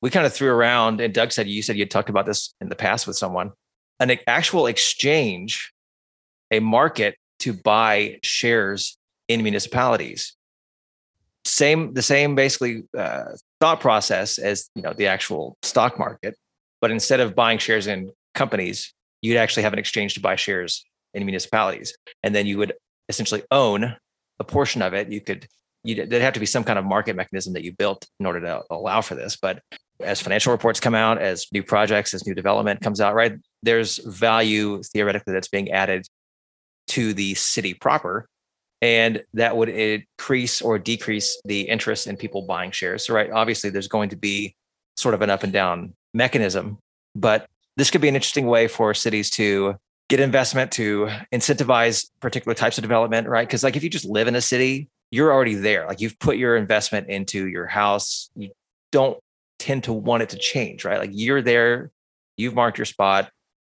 [0.00, 2.54] we kind of threw around, and Doug said, you said you had talked about this
[2.60, 3.52] in the past with someone,
[4.00, 5.72] an actual exchange,
[6.50, 8.96] a market to buy shares
[9.28, 10.36] in municipalities.
[11.44, 13.24] Same, the same basically uh,
[13.60, 16.36] thought process as you know the actual stock market
[16.80, 20.84] but instead of buying shares in companies you'd actually have an exchange to buy shares
[21.14, 22.72] in municipalities and then you would
[23.08, 23.96] essentially own
[24.38, 25.46] a portion of it you could
[25.82, 28.40] you'd, there'd have to be some kind of market mechanism that you built in order
[28.40, 29.60] to allow for this but
[30.00, 33.32] as financial reports come out as new projects as new development comes out right
[33.62, 36.06] there's value theoretically that's being added
[36.86, 38.26] to the city proper
[38.80, 43.06] and that would increase or decrease the interest in people buying shares.
[43.06, 44.54] So, right, obviously, there's going to be
[44.96, 46.78] sort of an up and down mechanism,
[47.14, 49.76] but this could be an interesting way for cities to
[50.08, 53.46] get investment to incentivize particular types of development, right?
[53.46, 55.86] Because, like, if you just live in a city, you're already there.
[55.86, 58.30] Like, you've put your investment into your house.
[58.36, 58.50] You
[58.92, 59.18] don't
[59.68, 60.98] tend to want it to change, right?
[60.98, 61.90] Like, you're there,
[62.36, 63.30] you've marked your spot.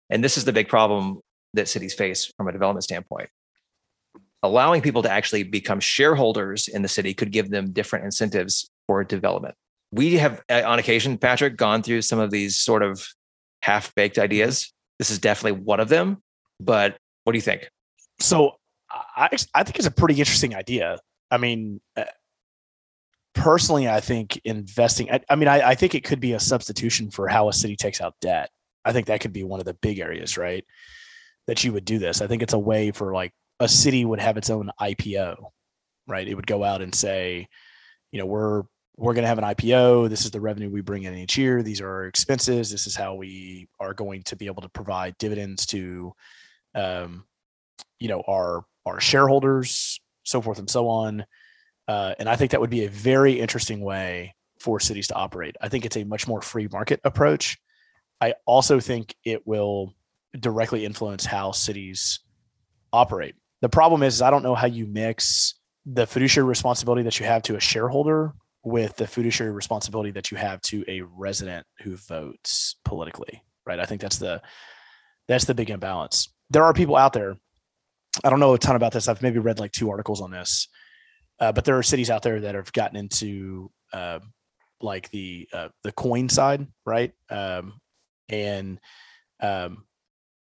[0.08, 1.20] And this is the big problem
[1.54, 3.28] that cities face from a development standpoint
[4.42, 9.04] allowing people to actually become shareholders in the city could give them different incentives for
[9.04, 9.54] development.
[9.92, 13.06] We have, uh, on occasion, Patrick, gone through some of these sort of
[13.62, 14.72] half baked ideas.
[14.98, 16.22] This is definitely one of them.
[16.60, 17.70] But what do you think?
[18.20, 18.52] So
[18.90, 20.98] I I think it's a pretty interesting idea.
[21.30, 22.04] I mean, uh,
[23.34, 25.10] personally, I think investing.
[25.10, 27.76] I, I mean, I, I think it could be a substitution for how a city
[27.76, 28.50] takes out debt.
[28.84, 30.64] I think that could be one of the big areas, right?
[31.46, 32.22] That you would do this.
[32.22, 35.36] I think it's a way for like a city would have its own IPO,
[36.06, 36.26] right?
[36.26, 37.48] It would go out and say,
[38.12, 38.64] you know, we're
[38.96, 40.10] we're going to have an IPO.
[40.10, 41.62] This is the revenue we bring in each year.
[41.62, 42.70] These are our expenses.
[42.70, 46.12] This is how we are going to be able to provide dividends to,
[46.74, 47.24] um,
[47.98, 51.24] you know, our our shareholders, so forth and so on.
[51.90, 55.56] Uh, and I think that would be a very interesting way for cities to operate.
[55.60, 57.58] I think it's a much more free market approach.
[58.20, 59.92] I also think it will
[60.38, 62.20] directly influence how cities
[62.92, 63.34] operate.
[63.60, 67.42] The problem is, I don't know how you mix the fiduciary responsibility that you have
[67.42, 72.76] to a shareholder with the fiduciary responsibility that you have to a resident who votes
[72.84, 73.42] politically.
[73.66, 73.80] Right.
[73.80, 74.40] I think that's the
[75.26, 76.32] that's the big imbalance.
[76.50, 77.36] There are people out there.
[78.22, 79.08] I don't know a ton about this.
[79.08, 80.68] I've maybe read like two articles on this,
[81.40, 84.20] uh, but there are cities out there that have gotten into uh,
[84.80, 87.12] like the uh, the coin side, right?
[87.28, 87.80] Um,
[88.28, 88.78] and
[89.40, 89.84] um,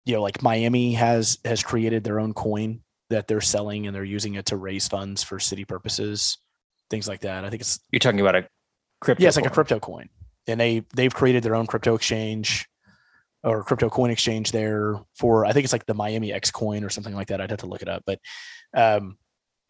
[0.04, 2.80] you know, like Miami has has created their own coin
[3.10, 6.38] that they're selling and they're using it to raise funds for city purposes,
[6.90, 7.44] things like that.
[7.44, 8.48] I think it's You're talking about a
[9.00, 9.22] crypto.
[9.22, 10.08] yeah, it's like a crypto coin.
[10.46, 12.66] and they they've created their own crypto exchange
[13.44, 16.90] or crypto coin exchange there for I think it's like the Miami X coin or
[16.90, 17.40] something like that.
[17.40, 18.18] I'd have to look it up, but
[18.74, 19.16] um,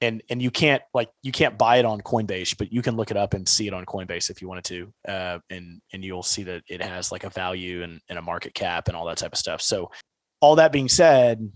[0.01, 3.11] and and you can't like you can't buy it on Coinbase, but you can look
[3.11, 6.23] it up and see it on Coinbase if you wanted to, uh, and and you'll
[6.23, 9.19] see that it has like a value and, and a market cap and all that
[9.19, 9.61] type of stuff.
[9.61, 9.91] So
[10.41, 11.51] all that being said,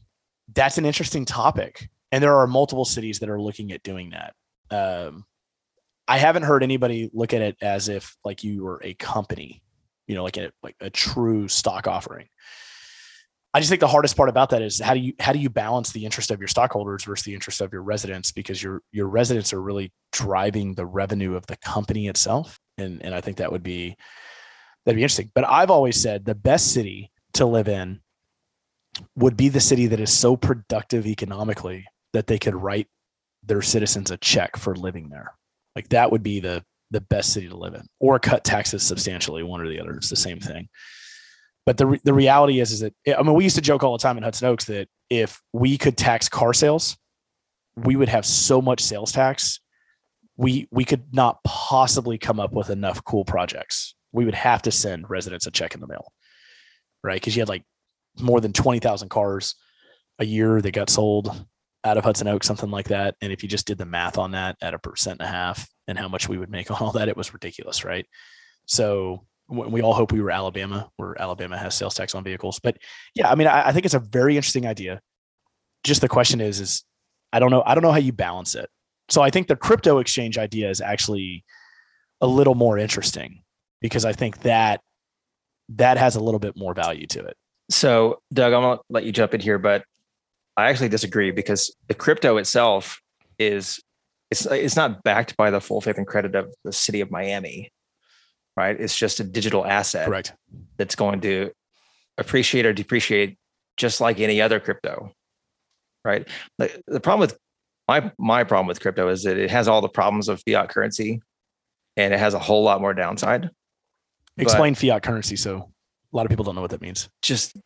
[0.54, 4.34] that's an interesting topic, and there are multiple cities that are looking at doing that.
[4.70, 5.24] Um,
[6.08, 9.62] I haven't heard anybody look at it as if like you were a company,
[10.08, 12.28] you know, like a like a true stock offering.
[13.54, 15.50] I just think the hardest part about that is how do you how do you
[15.50, 19.08] balance the interest of your stockholders versus the interest of your residents because your your
[19.08, 23.52] residents are really driving the revenue of the company itself, and and I think that
[23.52, 23.96] would be
[24.84, 25.30] that'd be interesting.
[25.34, 28.00] But I've always said the best city to live in
[29.16, 32.88] would be the city that is so productive economically that they could write
[33.42, 35.32] their citizens a check for living there.
[35.76, 39.42] Like that would be the the best city to live in, or cut taxes substantially,
[39.42, 39.94] one or the other.
[39.94, 40.68] It's the same thing.
[41.64, 44.02] But the the reality is, is that I mean, we used to joke all the
[44.02, 46.96] time in Hudson Oaks that if we could tax car sales,
[47.76, 49.60] we would have so much sales tax.
[50.36, 53.94] We we could not possibly come up with enough cool projects.
[54.12, 56.12] We would have to send residents a check in the mail,
[57.02, 57.20] right?
[57.20, 57.64] Because you had like
[58.20, 59.54] more than twenty thousand cars
[60.18, 61.46] a year that got sold
[61.84, 63.16] out of Hudson Oaks, something like that.
[63.20, 65.68] And if you just did the math on that at a percent and a half
[65.88, 68.06] and how much we would make on all that, it was ridiculous, right?
[68.66, 72.58] So we all hope we were Alabama, where Alabama has sales tax on vehicles.
[72.58, 72.78] But
[73.14, 75.00] yeah, I mean, I, I think it's a very interesting idea.
[75.84, 76.84] Just the question is, is
[77.32, 78.68] I don't know, I don't know how you balance it.
[79.08, 81.44] So I think the crypto exchange idea is actually
[82.20, 83.42] a little more interesting
[83.80, 84.80] because I think that
[85.70, 87.36] that has a little bit more value to it.
[87.70, 89.84] So, Doug, I'm gonna let you jump in here, but
[90.56, 93.00] I actually disagree because the crypto itself
[93.38, 93.80] is
[94.30, 97.70] it's it's not backed by the full faith and credit of the city of Miami,
[98.56, 98.78] right?
[98.78, 100.34] It's just a digital asset, correct?
[100.76, 101.52] That's going to
[102.18, 103.38] appreciate or depreciate
[103.76, 105.12] just like any other crypto,
[106.04, 106.28] right?
[106.58, 107.38] The, the problem with
[107.88, 111.20] my my problem with crypto is that it has all the problems of fiat currency,
[111.96, 113.50] and it has a whole lot more downside.
[114.38, 115.70] Explain fiat currency, so
[116.12, 117.08] a lot of people don't know what that means.
[117.22, 117.56] Just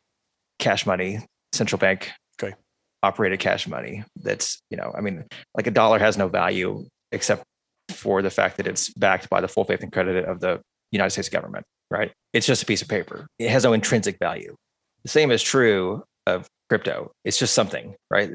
[0.58, 1.20] cash money,
[1.52, 2.54] central bank okay
[3.02, 7.44] operated cash money that's you know i mean like a dollar has no value except
[7.90, 10.60] for the fact that it's backed by the full faith and credit of the
[10.96, 12.12] united states government right?
[12.32, 13.28] It's just a piece of paper.
[13.38, 14.56] It has no intrinsic value.
[15.02, 17.12] The same is true of crypto.
[17.24, 18.30] It's just something right?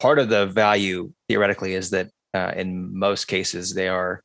[0.00, 4.20] Part of the value theoretically is that uh, in most cases they are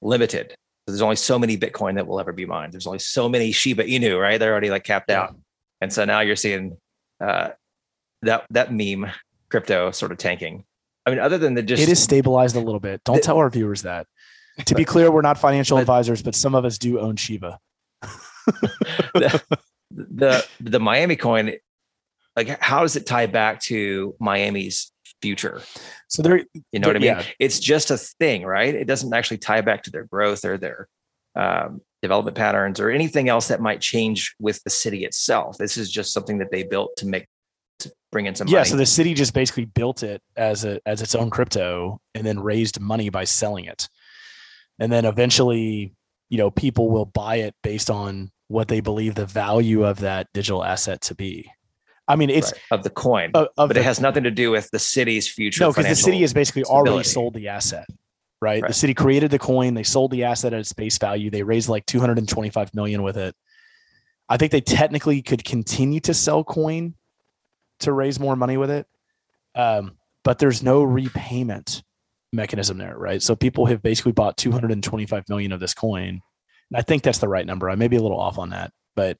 [0.00, 0.54] limited.
[0.86, 2.72] There's only so many bitcoin that will ever be mined.
[2.72, 4.38] There's only so many shiba inu right?
[4.38, 5.36] They're already like capped out.
[5.80, 6.76] And so now you're seeing
[7.20, 7.50] uh,
[8.22, 9.10] that that meme
[9.48, 10.64] crypto sort of tanking.
[11.06, 13.02] I mean, other than the just it is stabilized a little bit.
[13.04, 14.06] Don't the, tell our viewers that.
[14.66, 17.58] To be clear, we're not financial but, advisors, but some of us do own Shiba.
[18.02, 19.42] the,
[19.90, 21.52] the the Miami coin,
[22.36, 24.92] like how does it tie back to Miami's
[25.22, 25.62] future?
[26.08, 27.08] So there, you know what I mean?
[27.08, 27.24] Yeah.
[27.38, 28.74] It's just a thing, right?
[28.74, 30.88] It doesn't actually tie back to their growth or their
[31.34, 35.58] um, development patterns or anything else that might change with the city itself.
[35.58, 37.26] This is just something that they built to make
[37.80, 38.54] to bring in some money.
[38.54, 38.70] yeah money.
[38.70, 42.40] so the city just basically built it as a as its own crypto and then
[42.40, 43.88] raised money by selling it
[44.78, 45.94] and then eventually
[46.28, 50.26] you know people will buy it based on what they believe the value of that
[50.32, 51.50] digital asset to be
[52.06, 52.78] i mean it's right.
[52.78, 55.28] of the coin of, of but the, it has nothing to do with the city's
[55.28, 56.90] future no because the city has basically stability.
[56.90, 57.86] already sold the asset
[58.40, 58.62] right?
[58.62, 61.42] right the city created the coin they sold the asset at its base value they
[61.42, 63.34] raised like 225 million with it
[64.28, 66.94] i think they technically could continue to sell coin
[67.80, 68.86] to raise more money with it.
[69.54, 71.82] Um, but there's no repayment
[72.32, 73.22] mechanism there, right?
[73.22, 76.20] So people have basically bought 225 million of this coin.
[76.70, 77.70] And I think that's the right number.
[77.70, 79.18] I may be a little off on that, but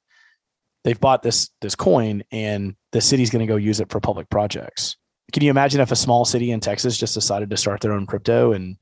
[0.84, 4.28] they've bought this this coin and the city's going to go use it for public
[4.30, 4.96] projects.
[5.32, 8.06] Can you imagine if a small city in Texas just decided to start their own
[8.06, 8.76] crypto and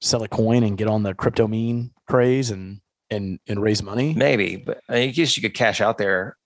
[0.00, 4.14] sell a coin and get on the crypto meme craze and and and raise money?
[4.14, 6.36] Maybe, but I guess you could cash out there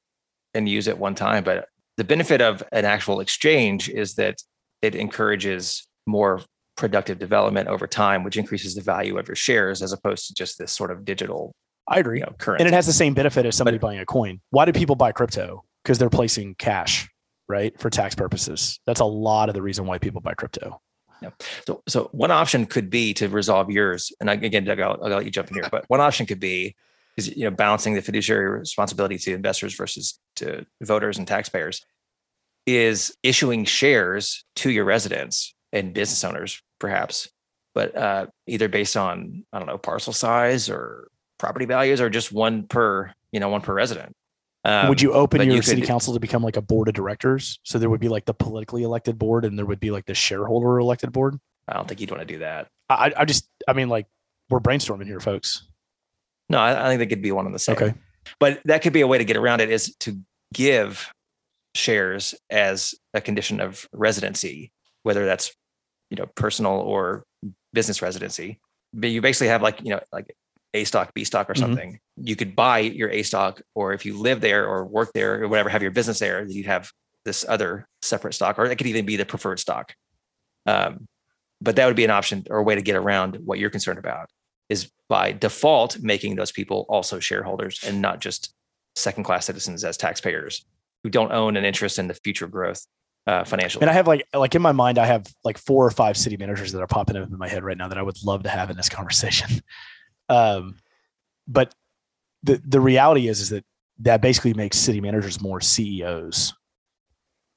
[0.55, 1.45] and use it one time.
[1.45, 4.37] But the benefit of an actual exchange is that
[4.81, 6.41] it encourages more
[6.79, 10.59] productive development over time, which increases the value of your shares as opposed to just
[10.59, 11.55] this sort of digital.
[11.87, 12.21] I agree.
[12.21, 12.55] You know.
[12.55, 14.41] And it has the same benefit as somebody but, buying a coin.
[14.51, 15.65] Why do people buy crypto?
[15.83, 17.09] Because they're placing cash,
[17.49, 18.81] right, for tax purposes.
[18.87, 20.81] That's a lot of the reason why people buy crypto.
[21.21, 21.31] Yeah.
[21.67, 24.13] So, so one option could be to resolve yours.
[24.21, 25.69] And again, Doug, I'll, I'll let you jump in here.
[25.71, 26.77] But one option could be
[27.17, 31.85] is you know balancing the fiduciary responsibility to investors versus to voters and taxpayers
[32.67, 37.29] is issuing shares to your residents and business owners perhaps
[37.75, 42.33] but uh, either based on i don't know parcel size or property values or just
[42.33, 44.13] one per, you know, one per resident.
[44.65, 46.95] Um, would you open your you city could- council to become like a board of
[46.95, 47.59] directors?
[47.63, 50.15] So there would be like the politically elected board, and there would be like the
[50.15, 51.39] shareholder elected board.
[51.69, 52.69] I don't think you'd want to do that.
[52.91, 54.07] I, I just, I mean, like
[54.51, 55.67] we're brainstorming here, folks.
[56.49, 57.77] No, I, I think they could be one and the same.
[57.77, 57.95] Okay.
[58.41, 60.19] But that could be a way to get around it is to
[60.53, 61.13] give
[61.75, 65.55] shares as a condition of residency, whether that's
[66.11, 67.25] you know personal or
[67.73, 68.61] business residency.
[68.95, 70.35] But you basically have like you know like
[70.75, 71.59] A stock, B stock, or Mhm.
[71.59, 72.01] something.
[72.17, 75.49] You could buy your A stock, or if you live there or work there or
[75.49, 76.91] whatever, have your business there, you'd have
[77.25, 79.95] this other separate stock, or it could even be the preferred stock.
[80.67, 81.07] Um,
[81.61, 83.99] but that would be an option or a way to get around what you're concerned
[83.99, 84.31] about
[84.69, 88.55] is by default making those people also shareholders and not just
[88.97, 90.65] second class citizens as taxpayers
[91.03, 92.87] who don't own an interest in the future growth
[93.29, 93.83] uh, financially.
[93.83, 96.37] And I have like, like in my mind, I have like four or five city
[96.39, 98.49] managers that are popping up in my head right now that I would love to
[98.49, 99.61] have in this conversation.
[100.31, 100.77] Um,
[101.47, 101.75] but
[102.43, 103.65] the the reality is, is that
[104.01, 106.53] that basically makes city managers more CEOs,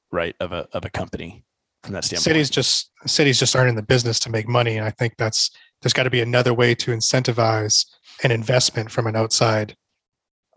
[0.10, 1.43] right, of a of a company
[1.84, 2.23] from that standpoint.
[2.23, 5.51] cities just cities just aren't in the business to make money and i think that's
[5.81, 7.86] there's got to be another way to incentivize
[8.23, 9.75] an investment from an outside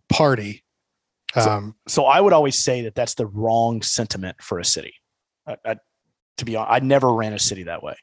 [0.08, 0.62] party
[1.34, 4.94] So- um, so I would always say that that's the wrong sentiment for a city.
[5.46, 5.76] I, I,
[6.38, 7.96] to be honest, I never ran a city that way.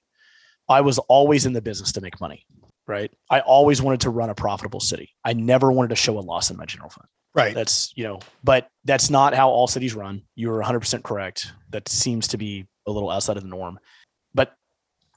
[0.69, 2.45] I was always in the business to make money,
[2.87, 3.11] right?
[3.29, 5.09] I always wanted to run a profitable city.
[5.25, 7.07] I never wanted to show a loss in my general fund.
[7.33, 10.21] right That's, you know, but that's not how all cities run.
[10.35, 11.51] You're 100% correct.
[11.69, 13.79] That seems to be a little outside of the norm.
[14.33, 14.53] But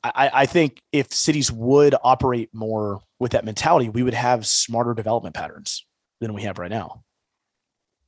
[0.03, 4.93] I, I think if cities would operate more with that mentality, we would have smarter
[4.93, 5.87] development patterns
[6.21, 7.05] than we have right now.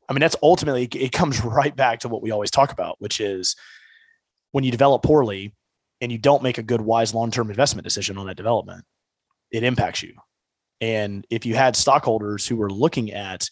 [0.08, 3.20] I mean, that's ultimately, it comes right back to what we always talk about, which
[3.20, 3.56] is
[4.52, 5.54] when you develop poorly
[6.00, 8.84] and you don't make a good, wise long term investment decision on that development,
[9.50, 10.14] it impacts you.
[10.80, 13.48] And if you had stockholders who were looking at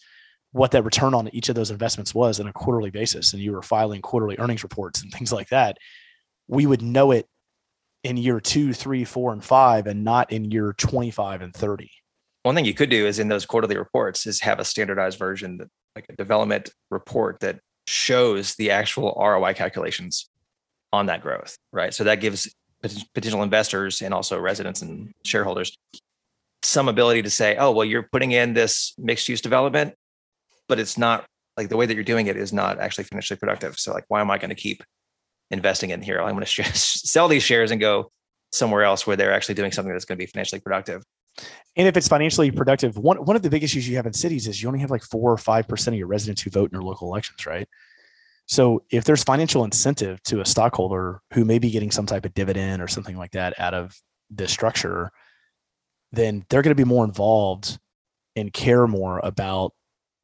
[0.51, 3.51] what that return on each of those investments was on a quarterly basis, and you
[3.51, 5.77] were filing quarterly earnings reports and things like that,
[6.47, 7.27] we would know it
[8.03, 11.89] in year two, three, four, and five, and not in year 25 and 30.
[12.43, 15.59] One thing you could do is in those quarterly reports is have a standardized version
[15.95, 20.29] like a development report that shows the actual ROI calculations
[20.95, 21.93] on that growth, right?
[21.93, 25.77] So that gives pot- potential investors and also residents and shareholders
[26.63, 29.93] some ability to say, oh, well, you're putting in this mixed use development,
[30.67, 31.25] but it's not
[31.57, 33.77] like the way that you're doing it is not actually financially productive.
[33.77, 34.83] So like, why am I going to keep
[35.51, 36.19] investing in here?
[36.19, 38.11] I'm going to sh- sell these shares and go
[38.51, 41.03] somewhere else where they're actually doing something that's going to be financially productive.
[41.75, 44.47] And if it's financially productive, one one of the big issues you have in cities
[44.47, 46.75] is you only have like four or five percent of your residents who vote in
[46.75, 47.67] your local elections, right?
[48.47, 52.33] So if there's financial incentive to a stockholder who may be getting some type of
[52.33, 53.95] dividend or something like that out of
[54.29, 55.11] this structure,
[56.11, 57.79] then they're going to be more involved
[58.35, 59.73] and care more about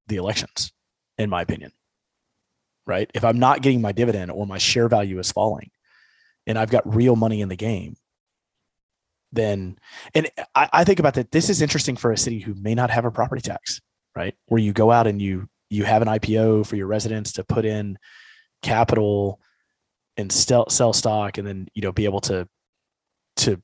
[0.07, 0.71] the elections,
[1.17, 1.71] in my opinion.
[2.85, 3.09] Right?
[3.13, 5.71] If I'm not getting my dividend or my share value is falling,
[6.45, 7.95] and I've got real money in the game,
[9.31, 9.77] then
[10.13, 11.31] and I, I think about that.
[11.31, 13.79] This is interesting for a city who may not have a property tax,
[14.15, 14.35] right?
[14.47, 17.65] Where you go out and you you have an IPO for your residents to put
[17.65, 17.97] in
[18.61, 19.39] capital
[20.17, 22.47] and sell, sell stock, and then you know be able to
[23.37, 23.61] to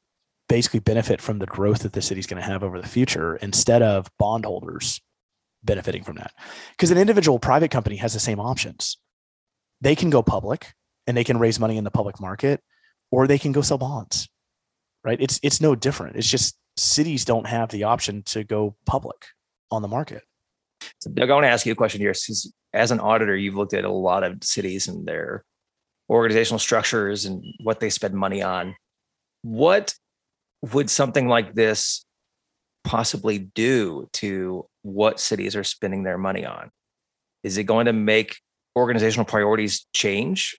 [0.49, 3.81] basically benefit from the growth that the city's going to have over the future instead
[3.81, 5.01] of bondholders
[5.63, 6.31] benefiting from that.
[6.71, 8.97] Because an individual private company has the same options.
[9.81, 10.73] They can go public
[11.05, 12.61] and they can raise money in the public market,
[13.11, 14.29] or they can go sell bonds
[15.07, 15.21] right?
[15.21, 16.17] It's it's no different.
[16.17, 19.25] It's just cities don't have the option to go public
[19.71, 20.21] on the market.
[20.99, 22.13] So Doug, I want to ask you a question here.
[22.13, 25.43] Since as an auditor, you've looked at a lot of cities and their
[26.09, 28.75] organizational structures and what they spend money on.
[29.41, 29.93] What
[30.61, 32.05] would something like this
[32.83, 36.69] possibly do to what cities are spending their money on?
[37.43, 38.37] Is it going to make
[38.75, 40.57] organizational priorities change?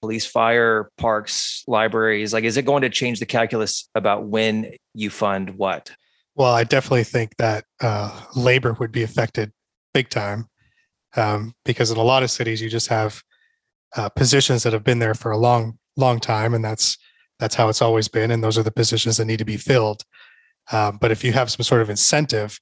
[0.00, 2.32] Police, fire, parks, libraries?
[2.32, 5.90] Like, is it going to change the calculus about when you fund what?
[6.40, 9.52] Well, I definitely think that uh, labor would be affected
[9.92, 10.48] big time
[11.14, 13.22] um, because in a lot of cities you just have
[13.94, 16.96] uh, positions that have been there for a long, long time, and that's
[17.40, 20.02] that's how it's always been, and those are the positions that need to be filled.
[20.72, 22.58] Um, but if you have some sort of incentive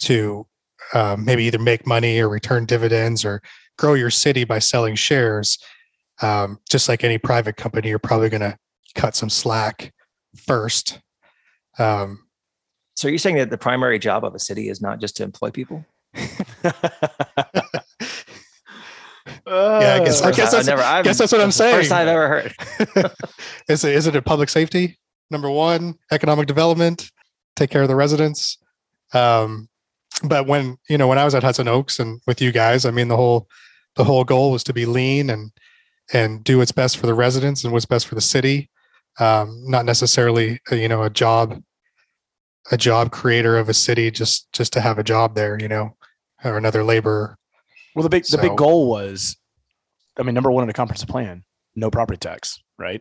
[0.00, 0.44] to
[0.92, 3.40] uh, maybe either make money or return dividends or
[3.78, 5.60] grow your city by selling shares,
[6.22, 8.58] um, just like any private company, you're probably going to
[8.96, 9.94] cut some slack
[10.44, 10.98] first.
[11.78, 12.25] Um,
[12.96, 15.22] So, are you saying that the primary job of a city is not just to
[15.22, 15.84] employ people?
[19.48, 22.02] Yeah, I guess- I guess that's- never, I've, guess that's what I'm the First time
[22.02, 22.54] I've ever heard.
[23.68, 24.98] is it is it a public safety
[25.30, 27.10] number one economic development
[27.56, 28.58] take care of the residents
[29.14, 29.68] um
[30.22, 32.90] but when you know when I was at Hudson Oaks and with you guys, I
[32.90, 33.46] mean the whole
[33.96, 35.50] the whole goal was to be lean and
[36.12, 38.70] and do what's best for the residents and what's best for the city,
[39.18, 41.60] um, not necessarily uh, you know a job
[42.70, 45.96] a job creator of a city just just to have a job there, you know,
[46.44, 47.36] or another laborer.
[47.94, 49.36] Well, the big the big goal was,
[50.18, 51.44] I mean, number one in the comprehensive plan,
[51.74, 53.00] no property tax, right?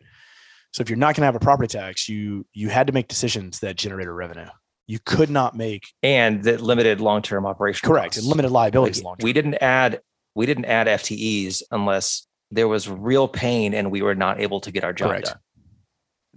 [0.71, 3.07] So if you're not going to have a property tax, you you had to make
[3.07, 4.47] decisions that generated revenue.
[4.87, 8.17] You could not make and that limited long-term operational correct costs.
[8.19, 10.01] and limited liabilities Like, long we didn't add
[10.35, 14.71] we didn't add FTEs unless there was real pain and we were not able to
[14.71, 15.25] get our job Correct.
[15.25, 15.37] done.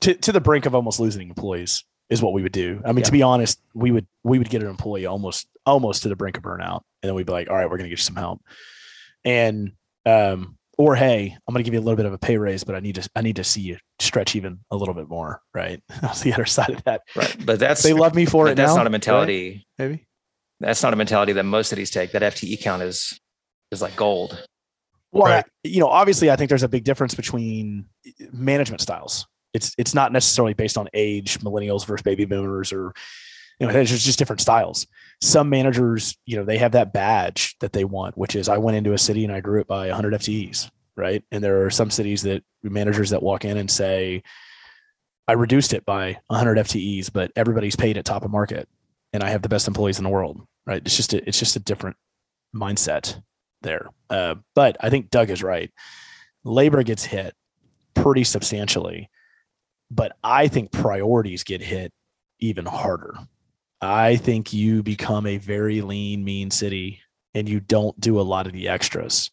[0.01, 2.81] to to the brink of almost losing employees is what we would do.
[2.85, 3.05] I mean, Yeah.
[3.05, 6.37] to be honest, we would we would get an employee almost almost to the brink
[6.37, 8.17] of burnout, and then we'd be like, all right, we're going to get you some
[8.17, 8.41] help,
[9.25, 9.73] and
[10.07, 12.65] um, or hey, I'm going to give you a little bit of a pay raise,
[12.65, 15.41] but I need to I need to see you stretch even a little bit more,
[15.55, 15.83] right?
[16.01, 17.03] That's the other side of that.
[17.17, 17.37] Right.
[17.45, 18.55] But that's They love me for it.
[18.55, 18.93] that's now, not a right?
[18.93, 19.67] mentality.
[19.79, 20.07] maybe.
[20.61, 22.13] That's not a mentality that most cities take.
[22.13, 23.21] That FTE count is
[23.71, 24.47] is like gold.
[25.13, 25.45] Well, Right.
[25.45, 27.87] I- you know, obviously, I think there's a big difference between
[28.33, 29.27] management styles.
[29.55, 32.95] It's it's not necessarily based on age, millennials versus baby boomers, or
[33.59, 34.87] you know, there's just different styles.
[35.21, 38.77] Some managers, you know, they have that badge that they want, which is I went
[38.77, 41.25] into a city and I grew it by 100 FTEs, right?
[41.33, 44.23] And there are some cities that managers that walk in and say,
[45.27, 48.69] I reduced it by 100 FTEs, but everybody's paid at top of market,
[49.13, 50.81] and I have the best employees in the world, right?
[50.85, 51.97] It's just a, it's just a different
[52.55, 53.21] mindset
[53.63, 53.91] there.
[54.09, 55.71] Uh, but I think Doug is right.
[56.45, 57.35] Labor gets hit
[57.95, 59.11] pretty substantially,
[59.91, 61.93] but I think priorities get hit
[62.41, 63.15] even harder.
[63.81, 67.01] I think you become a very lean, mean city
[67.35, 69.31] and you don't do a lot of the extras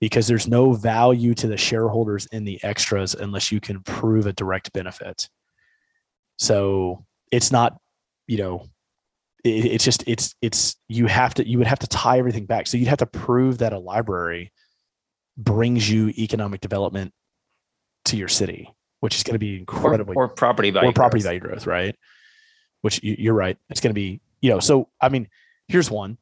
[0.00, 4.32] because there's no value to the shareholders in the extras unless you can prove a
[4.32, 5.28] direct benefit.
[6.38, 7.78] So it's not,
[8.26, 8.66] you know,
[9.44, 12.66] it, it's just it's it's you have to you would have to tie everything back.
[12.66, 14.52] So you'd have to prove that a library
[15.36, 17.12] brings you economic development
[18.06, 20.90] to your city, which is going to be incredibly or property value.
[20.90, 21.28] or property growth.
[21.28, 21.96] value growth, right?
[22.82, 23.58] Which you, you're right.
[23.68, 25.28] It's going to be, you know, so I mean,
[25.68, 26.18] here's one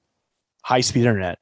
[0.63, 1.39] high speed internet.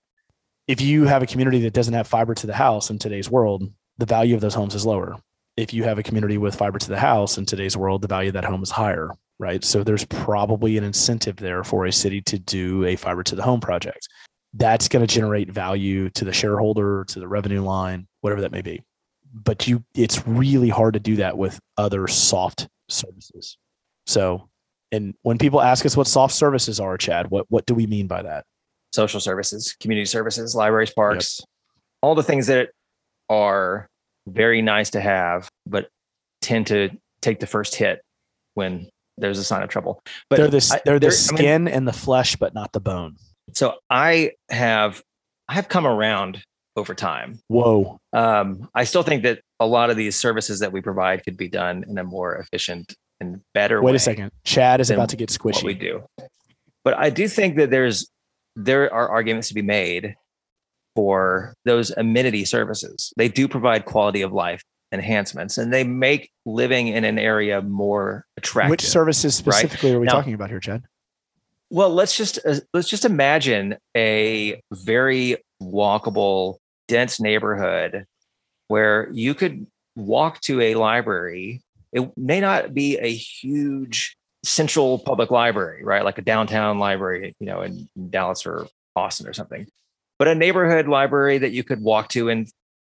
[0.66, 3.72] If you have a community that doesn't have fiber to the house in today's world,
[3.98, 5.16] the value of those homes is lower.
[5.56, 8.28] If you have a community with fiber to the house in today's world, the value
[8.28, 9.64] of that home is higher, right?
[9.64, 13.42] So there's probably an incentive there for a city to do a fiber to the
[13.42, 14.08] home project.
[14.54, 18.62] That's going to generate value to the shareholder, to the revenue line, whatever that may
[18.62, 18.82] be.
[19.34, 23.58] But you, it's really hard to do that with other soft services.
[24.06, 24.48] So,
[24.92, 28.06] and when people ask us what soft services are, Chad, what what do we mean
[28.06, 28.44] by that?
[28.94, 31.42] social services, community services, libraries, parks,
[32.00, 32.70] all the things that
[33.28, 33.86] are
[34.26, 35.88] very nice to have, but
[36.40, 36.88] tend to
[37.20, 38.00] take the first hit
[38.54, 40.00] when there's a sign of trouble.
[40.30, 42.72] But they're the I- they're the there- I mean, skin and the flesh, but not
[42.72, 43.16] the bone.
[43.52, 45.02] so I have
[45.48, 46.42] I have come around
[46.76, 47.40] over time.
[47.48, 51.36] Whoa, Um, I still think that a lot of these services that we provide could
[51.36, 54.30] be done in a more efficient and better wait a second.
[54.44, 56.04] Chad is about to get what we do.
[56.84, 58.08] But I do think that there's
[58.54, 60.14] there are arguments to be made
[60.94, 63.12] for those amenity services.
[63.16, 64.62] They do provide quality of life
[64.92, 68.70] enhancements and they make living in an area more attractive.
[68.70, 69.54] Which services right?
[69.56, 70.84] specifically are we Now- talking about here, Chad?
[71.70, 76.58] Well, let's just uh, let's just imagine a very walkable,
[76.88, 78.06] dense neighborhood
[78.68, 81.62] where you could walk to a library.
[81.92, 86.04] It may not be a huge central public library, right?
[86.04, 89.66] Like a downtown library, you know, in Dallas or Austin or something,
[90.18, 92.46] but a neighborhood library that you could walk to in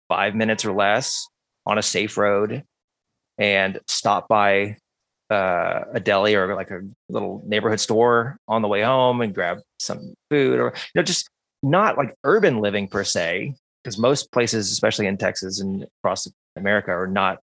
[0.09, 1.27] five minutes or less
[1.67, 2.65] on a safe road
[3.39, 4.77] and stop by
[5.31, 9.59] uh, a deli or like a little neighborhood store on the way home and grab
[9.79, 11.31] some food or you know just
[11.63, 16.91] not like urban living per se because most places especially in texas and across america
[16.91, 17.39] are not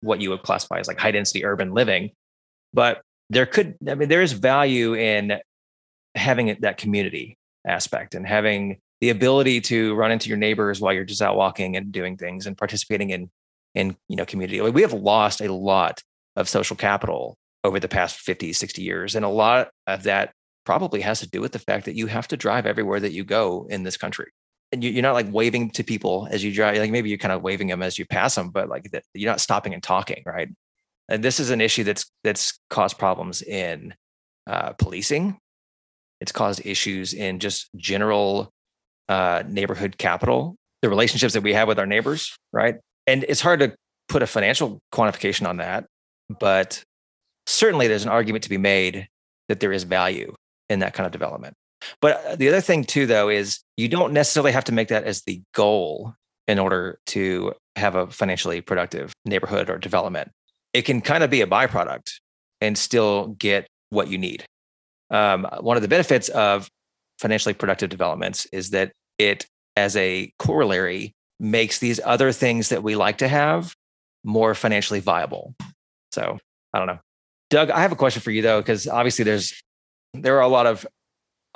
[0.00, 2.10] what you would classify as like high density urban living.
[2.72, 5.38] But there could i mean there is value in
[6.14, 11.04] having that community aspect and having the ability to run into your neighbors while you're
[11.04, 13.30] just out walking and doing things and participating in
[13.74, 14.60] in you know community.
[14.60, 16.02] We have lost a lot
[16.36, 20.32] of social capital over the past 50 60 years and a lot of that
[20.64, 23.24] probably has to do with the fact that you have to drive everywhere that you
[23.24, 24.30] go in this country
[24.72, 27.32] and you, you're not like waving to people as you drive like maybe you're kind
[27.32, 30.22] of waving them as you pass them but like that you're not stopping and talking
[30.26, 30.48] right?
[31.08, 33.94] And this is an issue that's that's caused problems in
[34.46, 35.38] uh, policing.
[36.20, 38.50] It's caused issues in just general
[39.08, 42.76] uh, neighborhood capital the relationships that we have with our neighbors right?
[43.06, 43.74] And it's hard to
[44.08, 45.86] put a financial quantification on that
[46.40, 46.82] but
[47.46, 49.08] certainly there's an argument to be made
[49.48, 50.34] that there is value
[50.68, 51.54] in that kind of development
[52.00, 55.04] But uh, the other thing too, though, is you don't necessarily have to make that
[55.04, 56.14] as the goal
[56.46, 60.30] in order to have a financially productive neighborhood or development.
[60.72, 62.10] It can kind of be a byproduct
[62.60, 64.44] and still get what you need.
[65.10, 66.68] Um, one of the benefits of
[67.18, 72.96] financially productive developments is that it, as a corollary, makes these other things that we
[72.96, 73.74] like to have
[74.24, 75.54] more financially viable.
[76.12, 76.38] So
[76.72, 76.98] I don't know.
[77.50, 79.54] Doug, I have a question for you though, because obviously there's
[80.14, 80.86] there are a lot of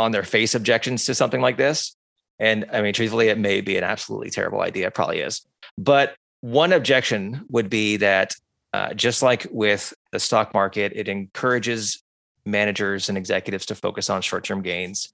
[0.02, 1.96] on their face objections to something like this.
[2.38, 4.88] And I mean, truthfully, it may be an absolutely terrible idea.
[4.88, 5.46] It probably is.
[5.78, 8.34] But one objection would be that
[8.72, 12.02] uh, just like with the stock market, it encourages
[12.44, 15.12] managers and executives to focus on short term gains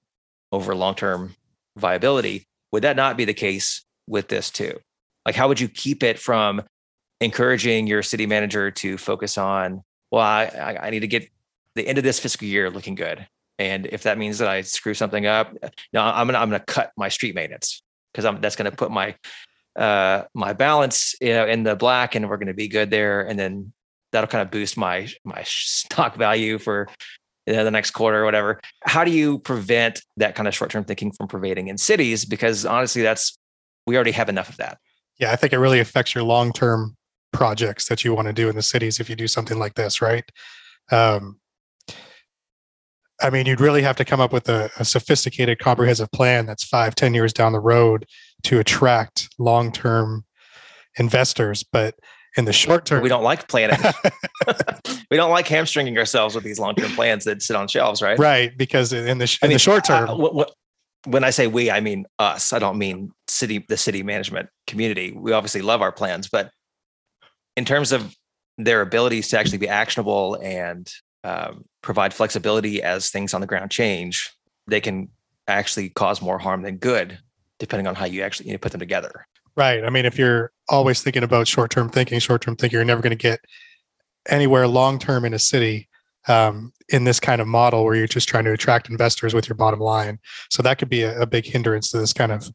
[0.53, 1.34] over long term
[1.76, 2.47] viability.
[2.72, 4.78] Would that not be the case with this too?
[5.26, 6.62] Like, how would you keep it from
[7.20, 11.28] encouraging your city manager to focus on, well, I, I need to get
[11.74, 13.26] the end of this fiscal year looking good.
[13.59, 15.52] And if that means that I screw something up,
[15.92, 17.82] no, I'm gonna I'm gonna cut my street maintenance
[18.12, 19.16] because I'm that's gonna put my
[19.76, 23.26] uh my balance you know, in the black and we're gonna be good there.
[23.26, 23.72] And then
[24.12, 26.88] that'll kind of boost my my stock value for
[27.46, 28.61] you know, the next quarter or whatever.
[28.84, 32.24] How do you prevent that kind of short term thinking from pervading in cities?
[32.24, 33.38] Because honestly, that's
[33.86, 34.78] we already have enough of that.
[35.18, 36.96] Yeah, I think it really affects your long term
[37.32, 40.02] projects that you want to do in the cities if you do something like this,
[40.02, 40.24] right?
[40.90, 41.40] Um,
[43.20, 46.64] I mean, you'd really have to come up with a, a, sophisticated, comprehensive plan that's
[46.64, 48.06] five, ten years down the road
[48.44, 50.24] to attract long term
[50.98, 51.64] investors.
[51.64, 51.96] But
[52.36, 53.78] in the short term, we don't like planning.
[55.10, 58.18] we don't like hamstringing ourselves with these long term plans that sit on shelves, right?
[58.18, 60.44] Right, because in the in mean, the short term, uh,
[61.06, 62.52] when I say we, I mean us.
[62.52, 65.12] I don't mean city, the city management community.
[65.12, 66.50] We obviously love our plans, but
[67.56, 68.14] in terms of
[68.58, 70.88] their abilities to actually be actionable and
[71.24, 74.30] um, provide flexibility as things on the ground change,
[74.66, 75.08] they can
[75.46, 77.18] actually cause more harm than good,
[77.58, 79.26] depending on how you actually you know, put them together.
[79.56, 79.84] Right.
[79.84, 83.02] I mean, if you're always thinking about short term thinking, short term thinking, you're never
[83.02, 83.40] going to get
[84.28, 85.88] anywhere long term in a city
[86.28, 89.56] um, in this kind of model where you're just trying to attract investors with your
[89.56, 90.18] bottom line.
[90.50, 92.48] So that could be a, a big hindrance to this kind of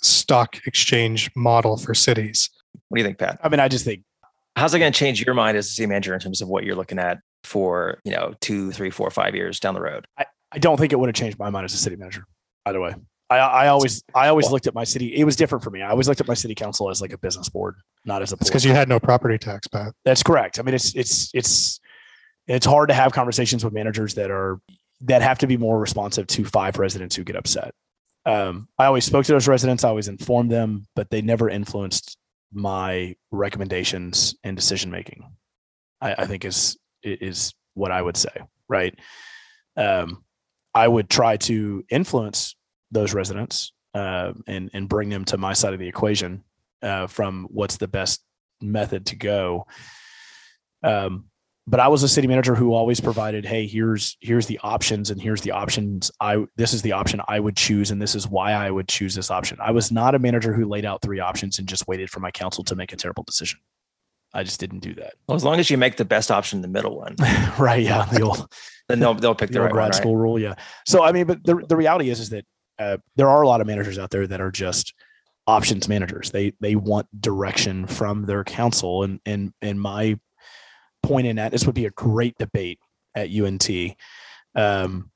[0.00, 2.48] stock exchange model for cities.
[2.88, 3.38] What do you think, Pat?
[3.42, 4.02] I mean, I just think
[4.56, 6.64] how's it going to change your mind as a city manager in terms of what
[6.64, 10.06] you're looking at for you know two, three, four, five years down the road?
[10.18, 12.24] I, I don't think it would have changed my mind as a city manager.
[12.66, 12.94] Either way,
[13.30, 15.14] I, I always I always well, looked at my city.
[15.16, 15.82] It was different for me.
[15.82, 18.36] I always looked at my city council as like a business board, not as a.
[18.36, 19.92] It's because you had no property tax, Pat.
[20.04, 20.58] That's correct.
[20.58, 21.80] I mean, it's it's it's
[22.46, 24.60] it's hard to have conversations with managers that are
[25.02, 27.74] that have to be more responsive to five residents who get upset.
[28.24, 29.82] Um, I always spoke to those residents.
[29.82, 32.16] I always informed them, but they never influenced
[32.52, 35.24] my recommendations and decision making.
[36.00, 38.32] I, I, think is is what I would say.
[38.68, 38.98] Right.
[39.76, 40.24] Um,
[40.74, 42.56] I would try to influence
[42.90, 46.44] those residents uh, and and bring them to my side of the equation
[46.82, 48.22] uh, from what's the best
[48.60, 49.66] method to go.
[50.82, 51.26] Um,
[51.66, 55.22] but I was a city manager who always provided, hey, here's here's the options and
[55.22, 58.52] here's the options I this is the option I would choose and this is why
[58.52, 59.58] I would choose this option.
[59.60, 62.32] I was not a manager who laid out three options and just waited for my
[62.32, 63.60] council to make a terrible decision.
[64.34, 65.14] I just didn't do that.
[65.26, 67.16] Well, as long as you make the best option, the middle one,
[67.58, 67.82] right?
[67.82, 68.52] Yeah, the old
[68.88, 70.38] then they'll they'll pick the, the right grad one, school rule.
[70.38, 70.54] Yeah.
[70.86, 72.44] So I mean, but the the reality is is that
[72.78, 74.94] uh, there are a lot of managers out there that are just
[75.46, 76.30] options managers.
[76.30, 80.18] They they want direction from their council, and and and my
[81.02, 82.78] point in that this would be a great debate
[83.14, 83.68] at UNT.
[84.54, 85.10] Um,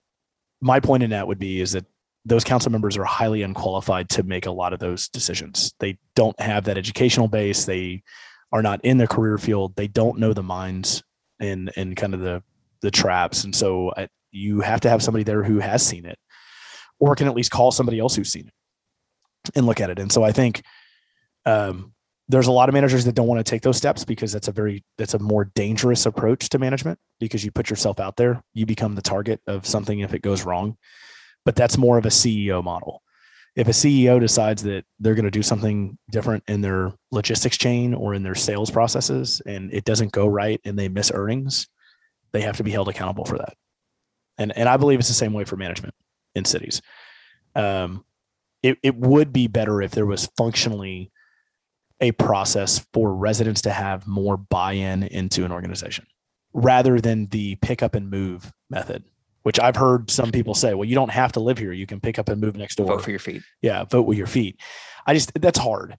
[0.60, 1.86] my point in that would be is that
[2.24, 5.72] those council members are highly unqualified to make a lot of those decisions.
[5.78, 7.64] They don't have that educational base.
[7.64, 8.02] They
[8.52, 9.74] are not in the career field.
[9.76, 11.02] They don't know the minds
[11.40, 12.42] and and kind of the
[12.82, 13.44] the traps.
[13.44, 16.18] And so I, you have to have somebody there who has seen it,
[16.98, 19.98] or can at least call somebody else who's seen it and look at it.
[19.98, 20.62] And so I think
[21.44, 21.94] um,
[22.28, 24.52] there's a lot of managers that don't want to take those steps because that's a
[24.52, 28.66] very that's a more dangerous approach to management because you put yourself out there you
[28.66, 30.76] become the target of something if it goes wrong
[31.44, 33.02] but that's more of a ceo model
[33.56, 37.94] if a ceo decides that they're going to do something different in their logistics chain
[37.94, 41.66] or in their sales processes and it doesn't go right and they miss earnings
[42.36, 43.54] they have to be held accountable for that.
[44.38, 45.94] And and i believe it's the same way for management
[46.34, 46.82] in cities.
[47.54, 48.04] Um,
[48.62, 51.10] it, it would be better if there was functionally
[52.00, 56.06] a process for residents to have more buy-in into an organization
[56.52, 59.04] rather than the pick up and move method
[59.46, 61.70] which i've heard some people say well you don't have to live here.
[61.72, 62.88] You can pick up and move next door.
[62.88, 63.42] vote for your feet.
[63.62, 64.58] Yeah vote with your feet.
[65.06, 65.96] I just that's hard.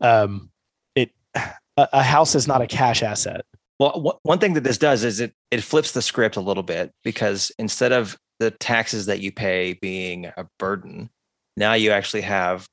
[0.00, 0.50] Um
[0.94, 1.42] it a,
[1.76, 3.42] a house is not a cash asset.
[3.78, 6.90] Well one thing that this does is it it flips the script a little bit
[7.04, 11.10] because instead of the taxes that you pay being a burden,
[11.54, 12.66] now you actually have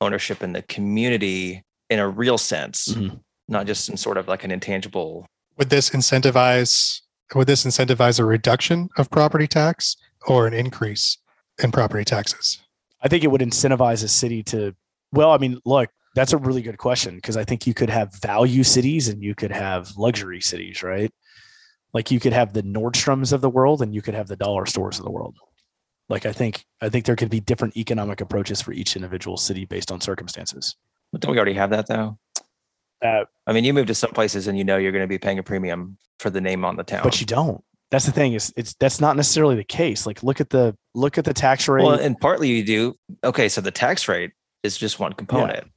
[0.00, 3.20] ownership in the community in a real sense, Mhm.
[3.46, 5.24] not just in sort of like an intangible.
[5.56, 7.00] Would this incentivize
[7.34, 11.18] would this incentivize a reduction of property tax or an increase
[11.62, 12.58] in property taxes?
[13.02, 14.74] I think it would incentivize a city to,
[15.12, 18.14] well, I mean, look, that's a really good question because I think you could have
[18.20, 21.12] value cities and you could have luxury cities, right?
[21.92, 24.66] Like you could have the Nordstroms of the world and you could have the dollar
[24.66, 25.36] stores of the world.
[26.08, 29.64] Like I think I think there could be different economic approaches for each individual city
[29.64, 30.74] based on circumstances.
[31.12, 32.18] But don't we already have that though?
[33.02, 35.18] Uh, I mean, you move to some places and you know you're going to be
[35.18, 37.02] paying a premium for the name on the town.
[37.04, 37.62] but you don't.
[37.90, 40.06] That's the thing is it's that's not necessarily the case.
[40.06, 41.84] Like look at the look at the tax rate.
[41.84, 42.94] Well, and partly you do.
[43.24, 44.32] Okay, so the tax rate
[44.62, 45.68] is just one component,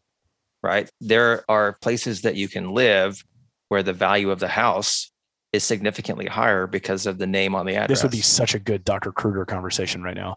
[0.62, 0.90] right?
[1.00, 3.24] There are places that you can live
[3.70, 5.10] where the value of the house
[5.54, 8.00] is significantly higher because of the name on the address.
[8.00, 9.12] this would be such a good Dr.
[9.12, 10.36] Kruger conversation right now.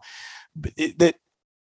[0.54, 1.16] But it, that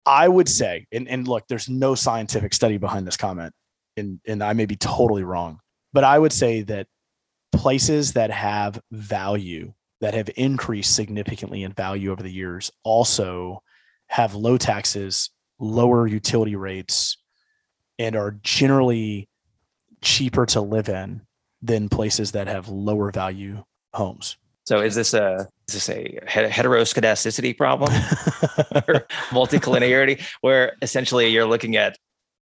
[0.07, 3.55] I would say, and, and look, there's no scientific study behind this comment,
[3.97, 5.61] and and I may be totally wrong,
[5.93, 6.87] but I would say that
[7.53, 13.63] places that have value that have increased significantly in value over the years also
[14.07, 17.19] have low taxes, lower utility rates,
[17.99, 19.29] and are generally
[20.01, 21.21] cheaper to live in
[21.63, 23.63] than places that have lower value
[23.93, 24.37] homes.
[24.65, 27.93] So is this a is this a het- heteroscedasticity problem
[28.89, 31.99] or multicollinearity where essentially you're looking at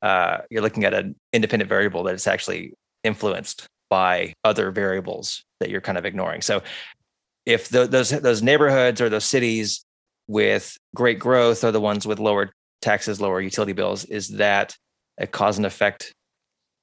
[0.02, 5.70] uh, you're looking at an independent variable that is actually influenced by other variables that
[5.70, 6.42] you're kind of ignoring.
[6.42, 6.62] So
[7.46, 9.84] if tho- those those neighborhoods or those cities
[10.26, 14.76] with great growth are the ones with lower taxes, lower utility bills, is that
[15.18, 16.12] a cause and effect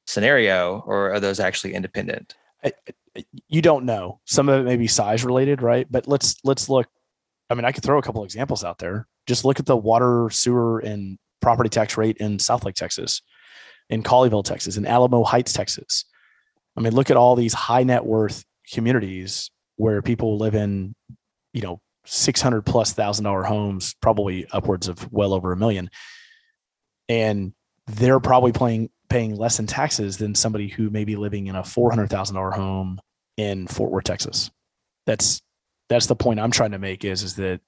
[0.08, 2.36] scenario, or are those actually independent?
[3.48, 4.20] you don't know.
[4.26, 5.88] Some of it may be size related, right?
[5.90, 6.88] But let's let's look.
[7.50, 9.08] I mean, I could throw a couple examples out there.
[9.28, 13.22] Just look at the water, sewer, and property tax rate in Southlake, Texas,
[13.90, 16.06] in Colleyville, Texas, in Alamo Heights, Texas.
[16.78, 20.96] I mean, look at all these high net worth communities where people live in,
[21.54, 25.90] you know, six hundred plus thousand dollar homes, probably upwards of well over a million,
[27.10, 27.54] and
[27.88, 31.64] they're probably paying paying less in taxes than somebody who may be living in a
[31.64, 33.00] four hundred thousand dollar home
[33.38, 34.52] in Fort Worth, Texas.
[35.06, 35.42] That's
[35.90, 37.60] that's the point I'm trying to make is is that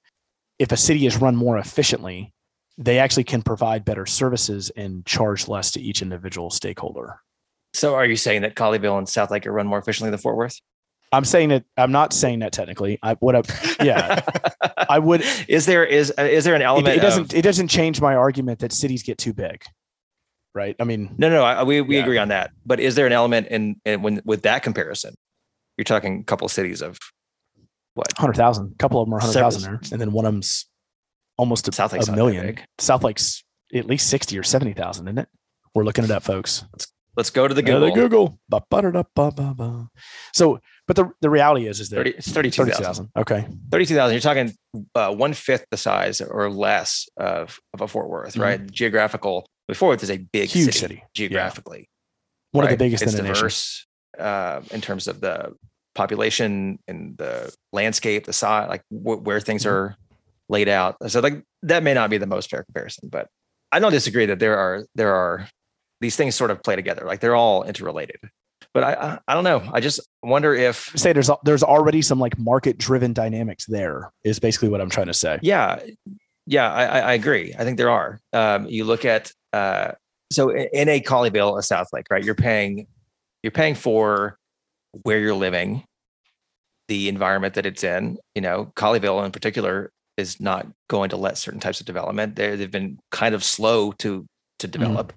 [0.58, 2.32] if a city is run more efficiently,
[2.78, 7.20] they actually can provide better services and charge less to each individual stakeholder.
[7.72, 10.60] So are you saying that Colleyville and Southlake are run more efficiently than Fort Worth?
[11.12, 12.98] I'm saying that I'm not saying that technically.
[13.02, 13.42] I what I
[13.84, 14.20] yeah,
[14.88, 17.68] I would it, is there is is there an element it doesn't of, it doesn't
[17.68, 19.62] change my argument that cities get too big.
[20.56, 20.74] Right?
[20.80, 22.02] I mean, no no I, we we Yeah.
[22.02, 25.14] agree on that but is there an element in, in when with that comparison
[25.76, 26.98] you're talking a couple of cities of
[27.94, 28.72] what 100,000.
[28.72, 30.66] A couple of them are 100,000 and then one of them's
[31.36, 32.58] almost a, South a million.
[32.78, 35.28] Southlake's at least 60 or 70,000, isn't it?
[35.74, 36.64] We're looking it up, folks.
[37.16, 38.38] let's go to the Yeah, Google, the Google.
[38.48, 39.88] Ba-ba-da-da-ba-ba-ba.
[40.32, 43.10] So, but the, the reality is, is that 30, it's 32,000 32,000.
[43.16, 43.46] Okay.
[43.72, 44.52] 32,000 you're talking
[44.94, 49.90] uh, one fifth the size or less of of a Fort Worth right geographical Fort
[49.94, 50.58] Worth is a big Mm-hmm.
[50.58, 51.02] Huge city, city.
[51.14, 51.88] geographically
[52.52, 53.34] One of the biggest it's in the nation.
[53.34, 53.86] diverse
[54.18, 55.54] uh, in terms of the
[55.94, 59.70] population and the landscape, the size, like wh- where things Mhm.
[59.70, 59.96] are
[60.48, 60.96] laid out.
[61.10, 63.28] So like that may not be the most fair comparison, but
[63.72, 65.48] I don't disagree that there are there are
[66.00, 67.04] these things sort of play together.
[67.06, 68.18] Like they're all interrelated.
[68.72, 69.68] But I I, I don't know.
[69.72, 74.38] I just wonder if Say there's there's already some like market driven dynamics there is
[74.38, 75.38] basically what I'm trying to say.
[75.42, 75.80] yeah
[76.46, 77.54] yeah I, I agree.
[77.58, 78.20] I think there are.
[78.32, 79.92] Um, you look at uh,
[80.30, 82.24] so in a Colleyville, a Southlake, right?
[82.24, 82.86] You're paying
[83.42, 84.38] you're paying for
[85.02, 85.84] where you're living,
[86.88, 88.18] the environment that it's in.
[88.34, 92.36] You know, Colleyville in particular is not going to let certain types of development.
[92.36, 94.26] They they've been kind of slow to
[94.60, 94.70] to mm.
[94.70, 95.12] develop.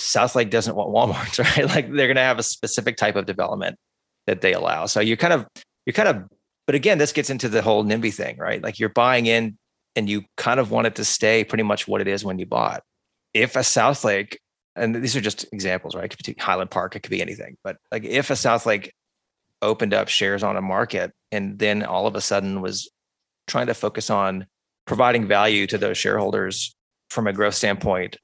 [0.00, 1.66] Southlake doesn't want Walmart's, right?
[1.66, 3.76] Like they're going to have a specific type of development
[4.26, 4.86] that they allow.
[4.86, 5.46] So you're kind of
[5.86, 6.24] you're kind of
[6.66, 8.62] but again, this gets into the whole NIMBY thing, right?
[8.62, 9.58] Like you're buying in
[9.96, 12.46] and you kind of want it to stay pretty much what it is when you
[12.46, 12.82] bought.
[13.32, 14.36] If a Southlake,
[14.76, 16.04] and these are just examples, right?
[16.04, 17.56] It could be Highland Park, it could be anything.
[17.62, 18.90] But like if a Southlake
[19.62, 22.90] opened up shares on a market and then all of a sudden was
[23.46, 24.46] trying to focus on
[24.86, 26.74] providing value to those shareholders
[27.10, 28.16] from a growth standpoint,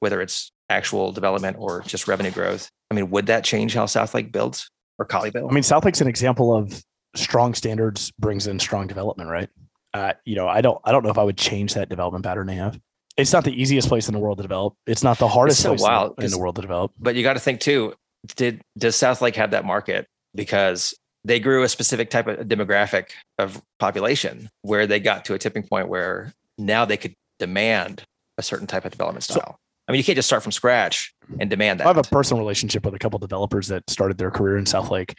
[0.00, 2.70] whether it's actual development or just revenue growth.
[2.90, 5.52] I mean, would that change how Southlake builds or Collie builds?
[5.52, 6.82] I mean, Southlake's an example of
[7.16, 9.48] strong standards brings in strong development, right?
[9.92, 12.46] Uh, you know, I don't I don't know if I would change that development pattern
[12.46, 12.78] they have.
[13.16, 14.74] It's not the easiest place in the world to develop.
[14.86, 16.92] It's not the hardest so place in the- wild, in the world to develop.
[16.98, 17.94] but you got to think too
[18.36, 20.94] did does Southlake have that market because
[21.24, 25.62] they grew a specific type of demographic of population where they got to a tipping
[25.62, 28.04] point where now they could demand
[28.38, 29.58] a certain type of development So- style.
[29.88, 31.86] I mean, you can't just start from scratch and demand that.
[31.86, 35.14] I have a personal relationship with a couple developers that started their career in Southlake,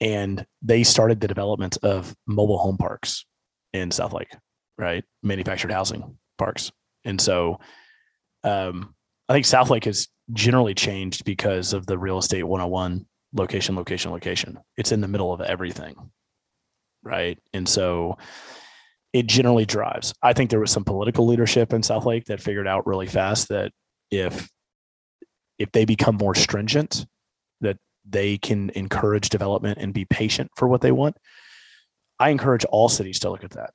[0.00, 3.26] and they started the development of mobile home parks
[3.74, 4.34] in Southlake,
[4.78, 5.04] right?
[5.22, 6.72] Manufactured housing parks,
[7.04, 7.60] and so
[8.42, 8.94] um,
[9.28, 14.58] I think Southlake has generally changed because of the real estate 101 location, location, location.
[14.76, 15.94] It's in the middle of everything,
[17.02, 17.38] right?
[17.52, 18.18] And so
[19.12, 20.14] it generally drives.
[20.22, 23.72] I think there was some political leadership in Southlake that figured out really fast that
[24.10, 24.48] if
[25.58, 27.06] if they become more stringent,
[27.60, 27.76] that
[28.08, 31.16] they can encourage development and be patient for what they want.
[32.18, 33.72] I encourage all cities to look at that.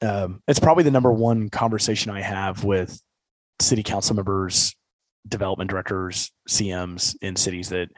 [0.00, 2.98] Um, it's probably the number one conversation I have with
[3.60, 4.74] city council members,
[5.28, 7.90] development directors, CMs in cities that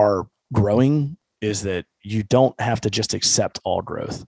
[0.00, 4.24] are growing is that you don't have to just accept all growth.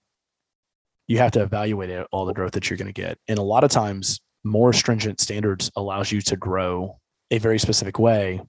[1.09, 3.19] You have to evaluate it- all the growth that you're going to get.
[3.29, 6.99] And a lot of times, more stringent standards allows you to grow
[7.31, 8.41] a very specific way,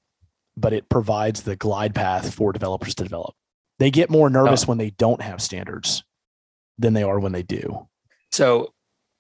[0.58, 3.34] but it provides the glide path for developers to develop.
[3.80, 4.32] They get more oh.
[4.32, 6.04] nervous when they don't have standards
[6.78, 7.88] than they are when they do.
[8.32, 8.74] So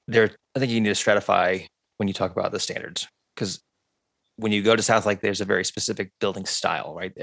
[0.07, 3.61] there, I think you need to stratify when you talk about the standards because
[4.37, 7.13] when you go to Southlake, there's a very specific building style, right?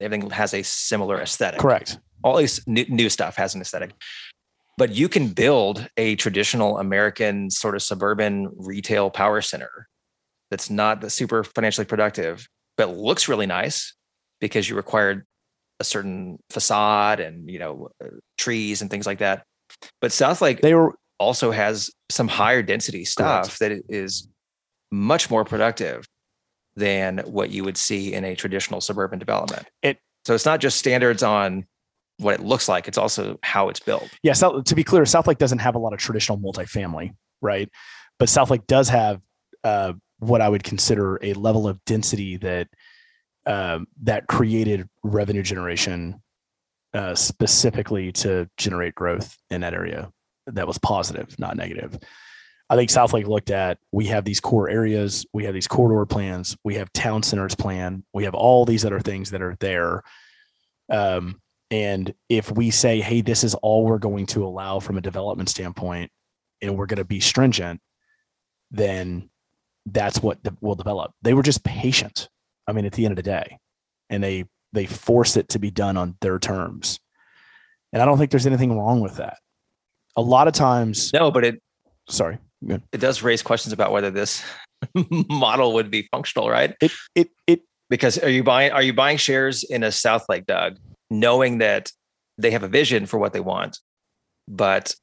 [0.00, 1.60] Every, everything has a similar aesthetic.
[1.60, 1.98] Correct.
[2.22, 3.92] All these new, new stuff has an aesthetic.
[4.76, 9.88] But you can build a traditional American sort of suburban retail power center
[10.50, 12.46] that's not super financially productive,
[12.76, 13.94] but looks really nice
[14.40, 15.26] because you required
[15.80, 19.44] a certain facade and you know uh, trees and things like that.
[20.00, 24.28] But Southlake They were also has some higher density stuff that is
[24.90, 26.06] much more productive
[26.76, 29.66] than what you would see in a traditional suburban development.
[29.82, 31.66] It- so it's not just standards on
[32.18, 34.08] what it looks like; it's also how it's built.
[34.22, 37.70] yeah, South, to be clear, Southlake doesn't have a lot of traditional multifamily, right?
[38.18, 39.20] But Southlake does have
[39.64, 42.68] uh, what I would consider a level of density that
[43.46, 46.20] um, that created revenue generation
[46.92, 50.10] uh, specifically to generate growth in that area.
[50.46, 51.98] That was positive, not negative.
[52.70, 56.56] I think Southlake looked at we have these core areas, we have these corridor plans,
[56.62, 60.04] we have town centers plan, we have all these other things that are there.
[60.88, 61.40] Um,
[61.72, 65.48] and if we say, hey, this is all we're going to allow from a development
[65.48, 66.12] standpoint,
[66.62, 67.80] and we're going to be stringent,
[68.70, 69.30] then
[69.86, 71.12] that's what de- will develop.
[71.22, 72.28] They were just patient.
[72.68, 73.58] I mean, at the end of the day,
[74.10, 77.00] and they they force it to be done on their terms.
[77.92, 79.38] And I don't think there's anything wrong with that.
[80.14, 81.62] A lot of times, No, but it
[82.08, 82.82] sorry, good.
[82.92, 84.42] it does raise questions about whether this
[85.28, 86.74] model would be functional, right?
[86.80, 90.78] it it it Because are you buying are you buying shares in a Southlake, Doug,
[91.10, 91.90] knowing that
[92.38, 93.78] they have a vision for what they want,
[94.48, 94.94] but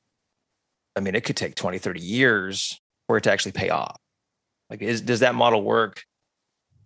[0.96, 3.98] I mean, it could take 20, 30 years for it to actually pay off.
[4.70, 6.04] Like, is does that model work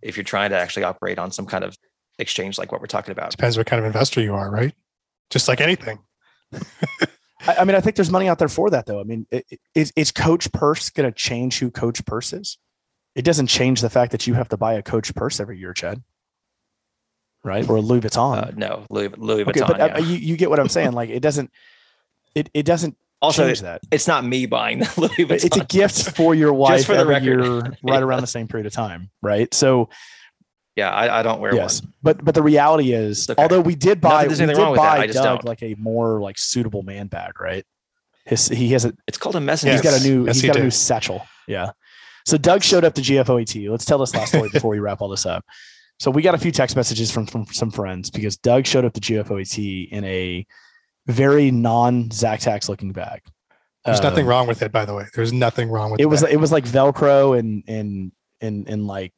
[0.02, 1.74] if you're trying to actually operate on some kind of
[2.18, 3.30] exchange like what we're talking about?
[3.30, 4.74] Depends what kind of investor you are, right?
[5.30, 5.98] Just like anything.
[7.46, 9.00] I, I mean, I think there's money out there for that, though.
[9.00, 12.58] I mean, i- i- is is Coach Purse going to change who Coach Purse is?
[13.14, 15.72] It doesn't change the fact that you have to buy a Coach Purse every year,
[15.74, 16.02] Chad.
[17.44, 18.38] Right, or Louis Vuitton.
[18.48, 19.66] Uh, no, Louis, Louis okay, Vuitton.
[19.66, 19.98] but uh, yeah.
[19.98, 20.92] you, you get what I'm saying.
[20.92, 21.50] Like, it doesn't.
[22.36, 23.80] It it doesn't also, change that.
[23.90, 25.44] it's not me buying the Louis Vuitton.
[25.44, 27.44] It's a gift for your wife for the every record.
[27.44, 29.52] year, right around the same period of time, right?
[29.52, 29.88] So
[30.76, 31.92] Yeah, I, I don't wear yes, one.
[32.02, 33.42] but but the reality is, It's okay.
[33.42, 35.44] although we did buy, Not that we did anything wrong with that, buy Doug don't.
[35.44, 37.64] like a more like suitable man bag, right?
[38.24, 39.72] His he has a It's called a messenger.
[39.72, 41.26] he's got a new Yes, he's he got a new satchel.
[41.46, 41.72] Yeah.
[42.24, 43.68] So Doug showed up to GFOAT.
[43.70, 45.44] Let's tell this last story before we wrap all this up.
[45.98, 48.92] So we got a few text messages from from some friends because Doug showed up
[48.94, 50.46] to GFOAT in a
[51.06, 53.20] very non Zactax looking bag.
[53.84, 55.04] There's nothing Um, wrong with it, by the way.
[55.14, 56.30] There's nothing wrong with It was that.
[56.30, 59.12] it was like Velcro and and and and like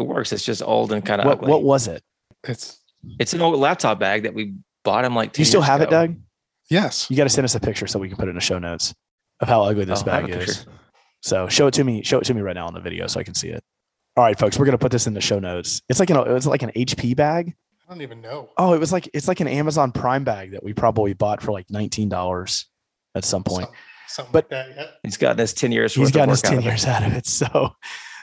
[0.00, 0.32] It works.
[0.32, 1.50] It's just old and kind of what ugly.
[1.50, 2.02] what was it?
[2.44, 2.78] It's
[3.18, 5.32] It's an old laptop bag that we bought him like.
[5.32, 5.90] Do you still years have it.
[5.90, 6.16] Doug?
[6.70, 7.10] yes.
[7.10, 8.58] You got to send us a picture so we can put it in the show
[8.58, 8.94] notes
[9.40, 10.36] of how ugly this Oh, bag is.
[10.58, 10.70] picture.
[11.22, 12.02] So show it to me.
[12.02, 13.62] Show it to me right now on the video so I can see it.
[14.16, 15.82] All right, folks, we're gonna put this in the show notes.
[15.88, 17.54] It's like an it's like an HP bag.
[17.88, 18.50] I don't even know.
[18.56, 21.52] Oh, it was like it's like an Amazon Prime bag that we probably bought for
[21.52, 22.66] like nineteen dollars
[23.14, 23.66] at some point.
[23.66, 23.74] Some-
[24.08, 24.68] something But- like that.
[24.76, 24.86] Yeah.
[25.04, 25.94] He's gotten his ten years.
[25.94, 26.68] He's gotten his work out ten of it.
[26.68, 27.26] years out of it.
[27.26, 27.70] So,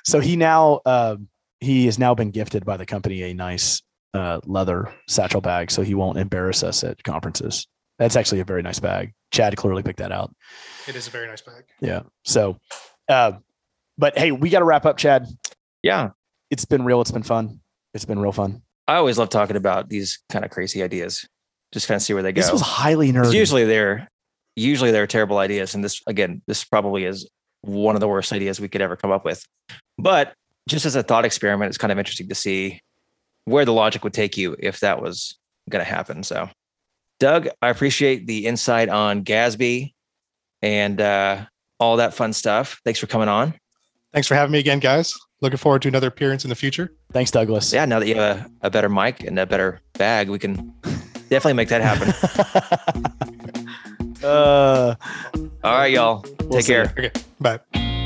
[0.04, 1.28] so he now um,
[1.60, 3.82] he has now been gifted by the company a nice
[4.14, 7.68] uh, leather satchel bag, so he won't embarrass us at conferences.
[7.99, 9.14] That's actually a very nice bag.
[9.32, 10.34] Chad clearly picked that out.
[10.88, 11.64] It is a very nice bag.
[11.82, 12.01] Yeah.
[12.24, 12.58] So,
[13.10, 13.34] uh,
[13.97, 15.26] but hey, we got to wrap up, Chad.
[15.84, 16.10] Yeah,
[16.51, 17.01] It's been real.
[17.01, 17.60] It's been fun.
[17.93, 18.62] It's been real fun.
[18.88, 21.28] I always love talking about these kind of crazy ideas.
[21.74, 22.41] just kind of see where they go.
[22.41, 23.34] This was highly nerdy.
[23.34, 24.08] usually they're
[24.55, 27.30] usually they're terrible ideas, and this again, this probably is
[27.62, 29.43] one of the worst ideas we could ever come up with.
[29.97, 30.34] But
[30.68, 32.82] just as a thought experiment, it's kind of interesting to see
[33.45, 35.38] where the logic would take you if that was
[35.70, 36.24] going to happen.
[36.24, 36.49] So,
[37.20, 39.93] Doug, I appreciate the insight on GASB
[40.61, 41.45] and uh,
[41.80, 42.82] all that fun stuff.
[42.84, 43.53] Thanks for coming on.
[44.13, 45.15] Thanks for having me again, guys.
[45.41, 46.91] Looking forward to another appearance in the future.
[47.11, 47.72] Thanks, Douglas.
[47.72, 50.74] Yeah, now that you have a, a better mic and a better bag, we can
[51.30, 52.09] definitely make that happen.
[54.24, 54.95] uh,
[55.63, 56.26] all right, y'all.
[56.41, 56.86] We'll Take see ya.
[56.86, 56.93] care.
[56.97, 57.97] Okay, bye.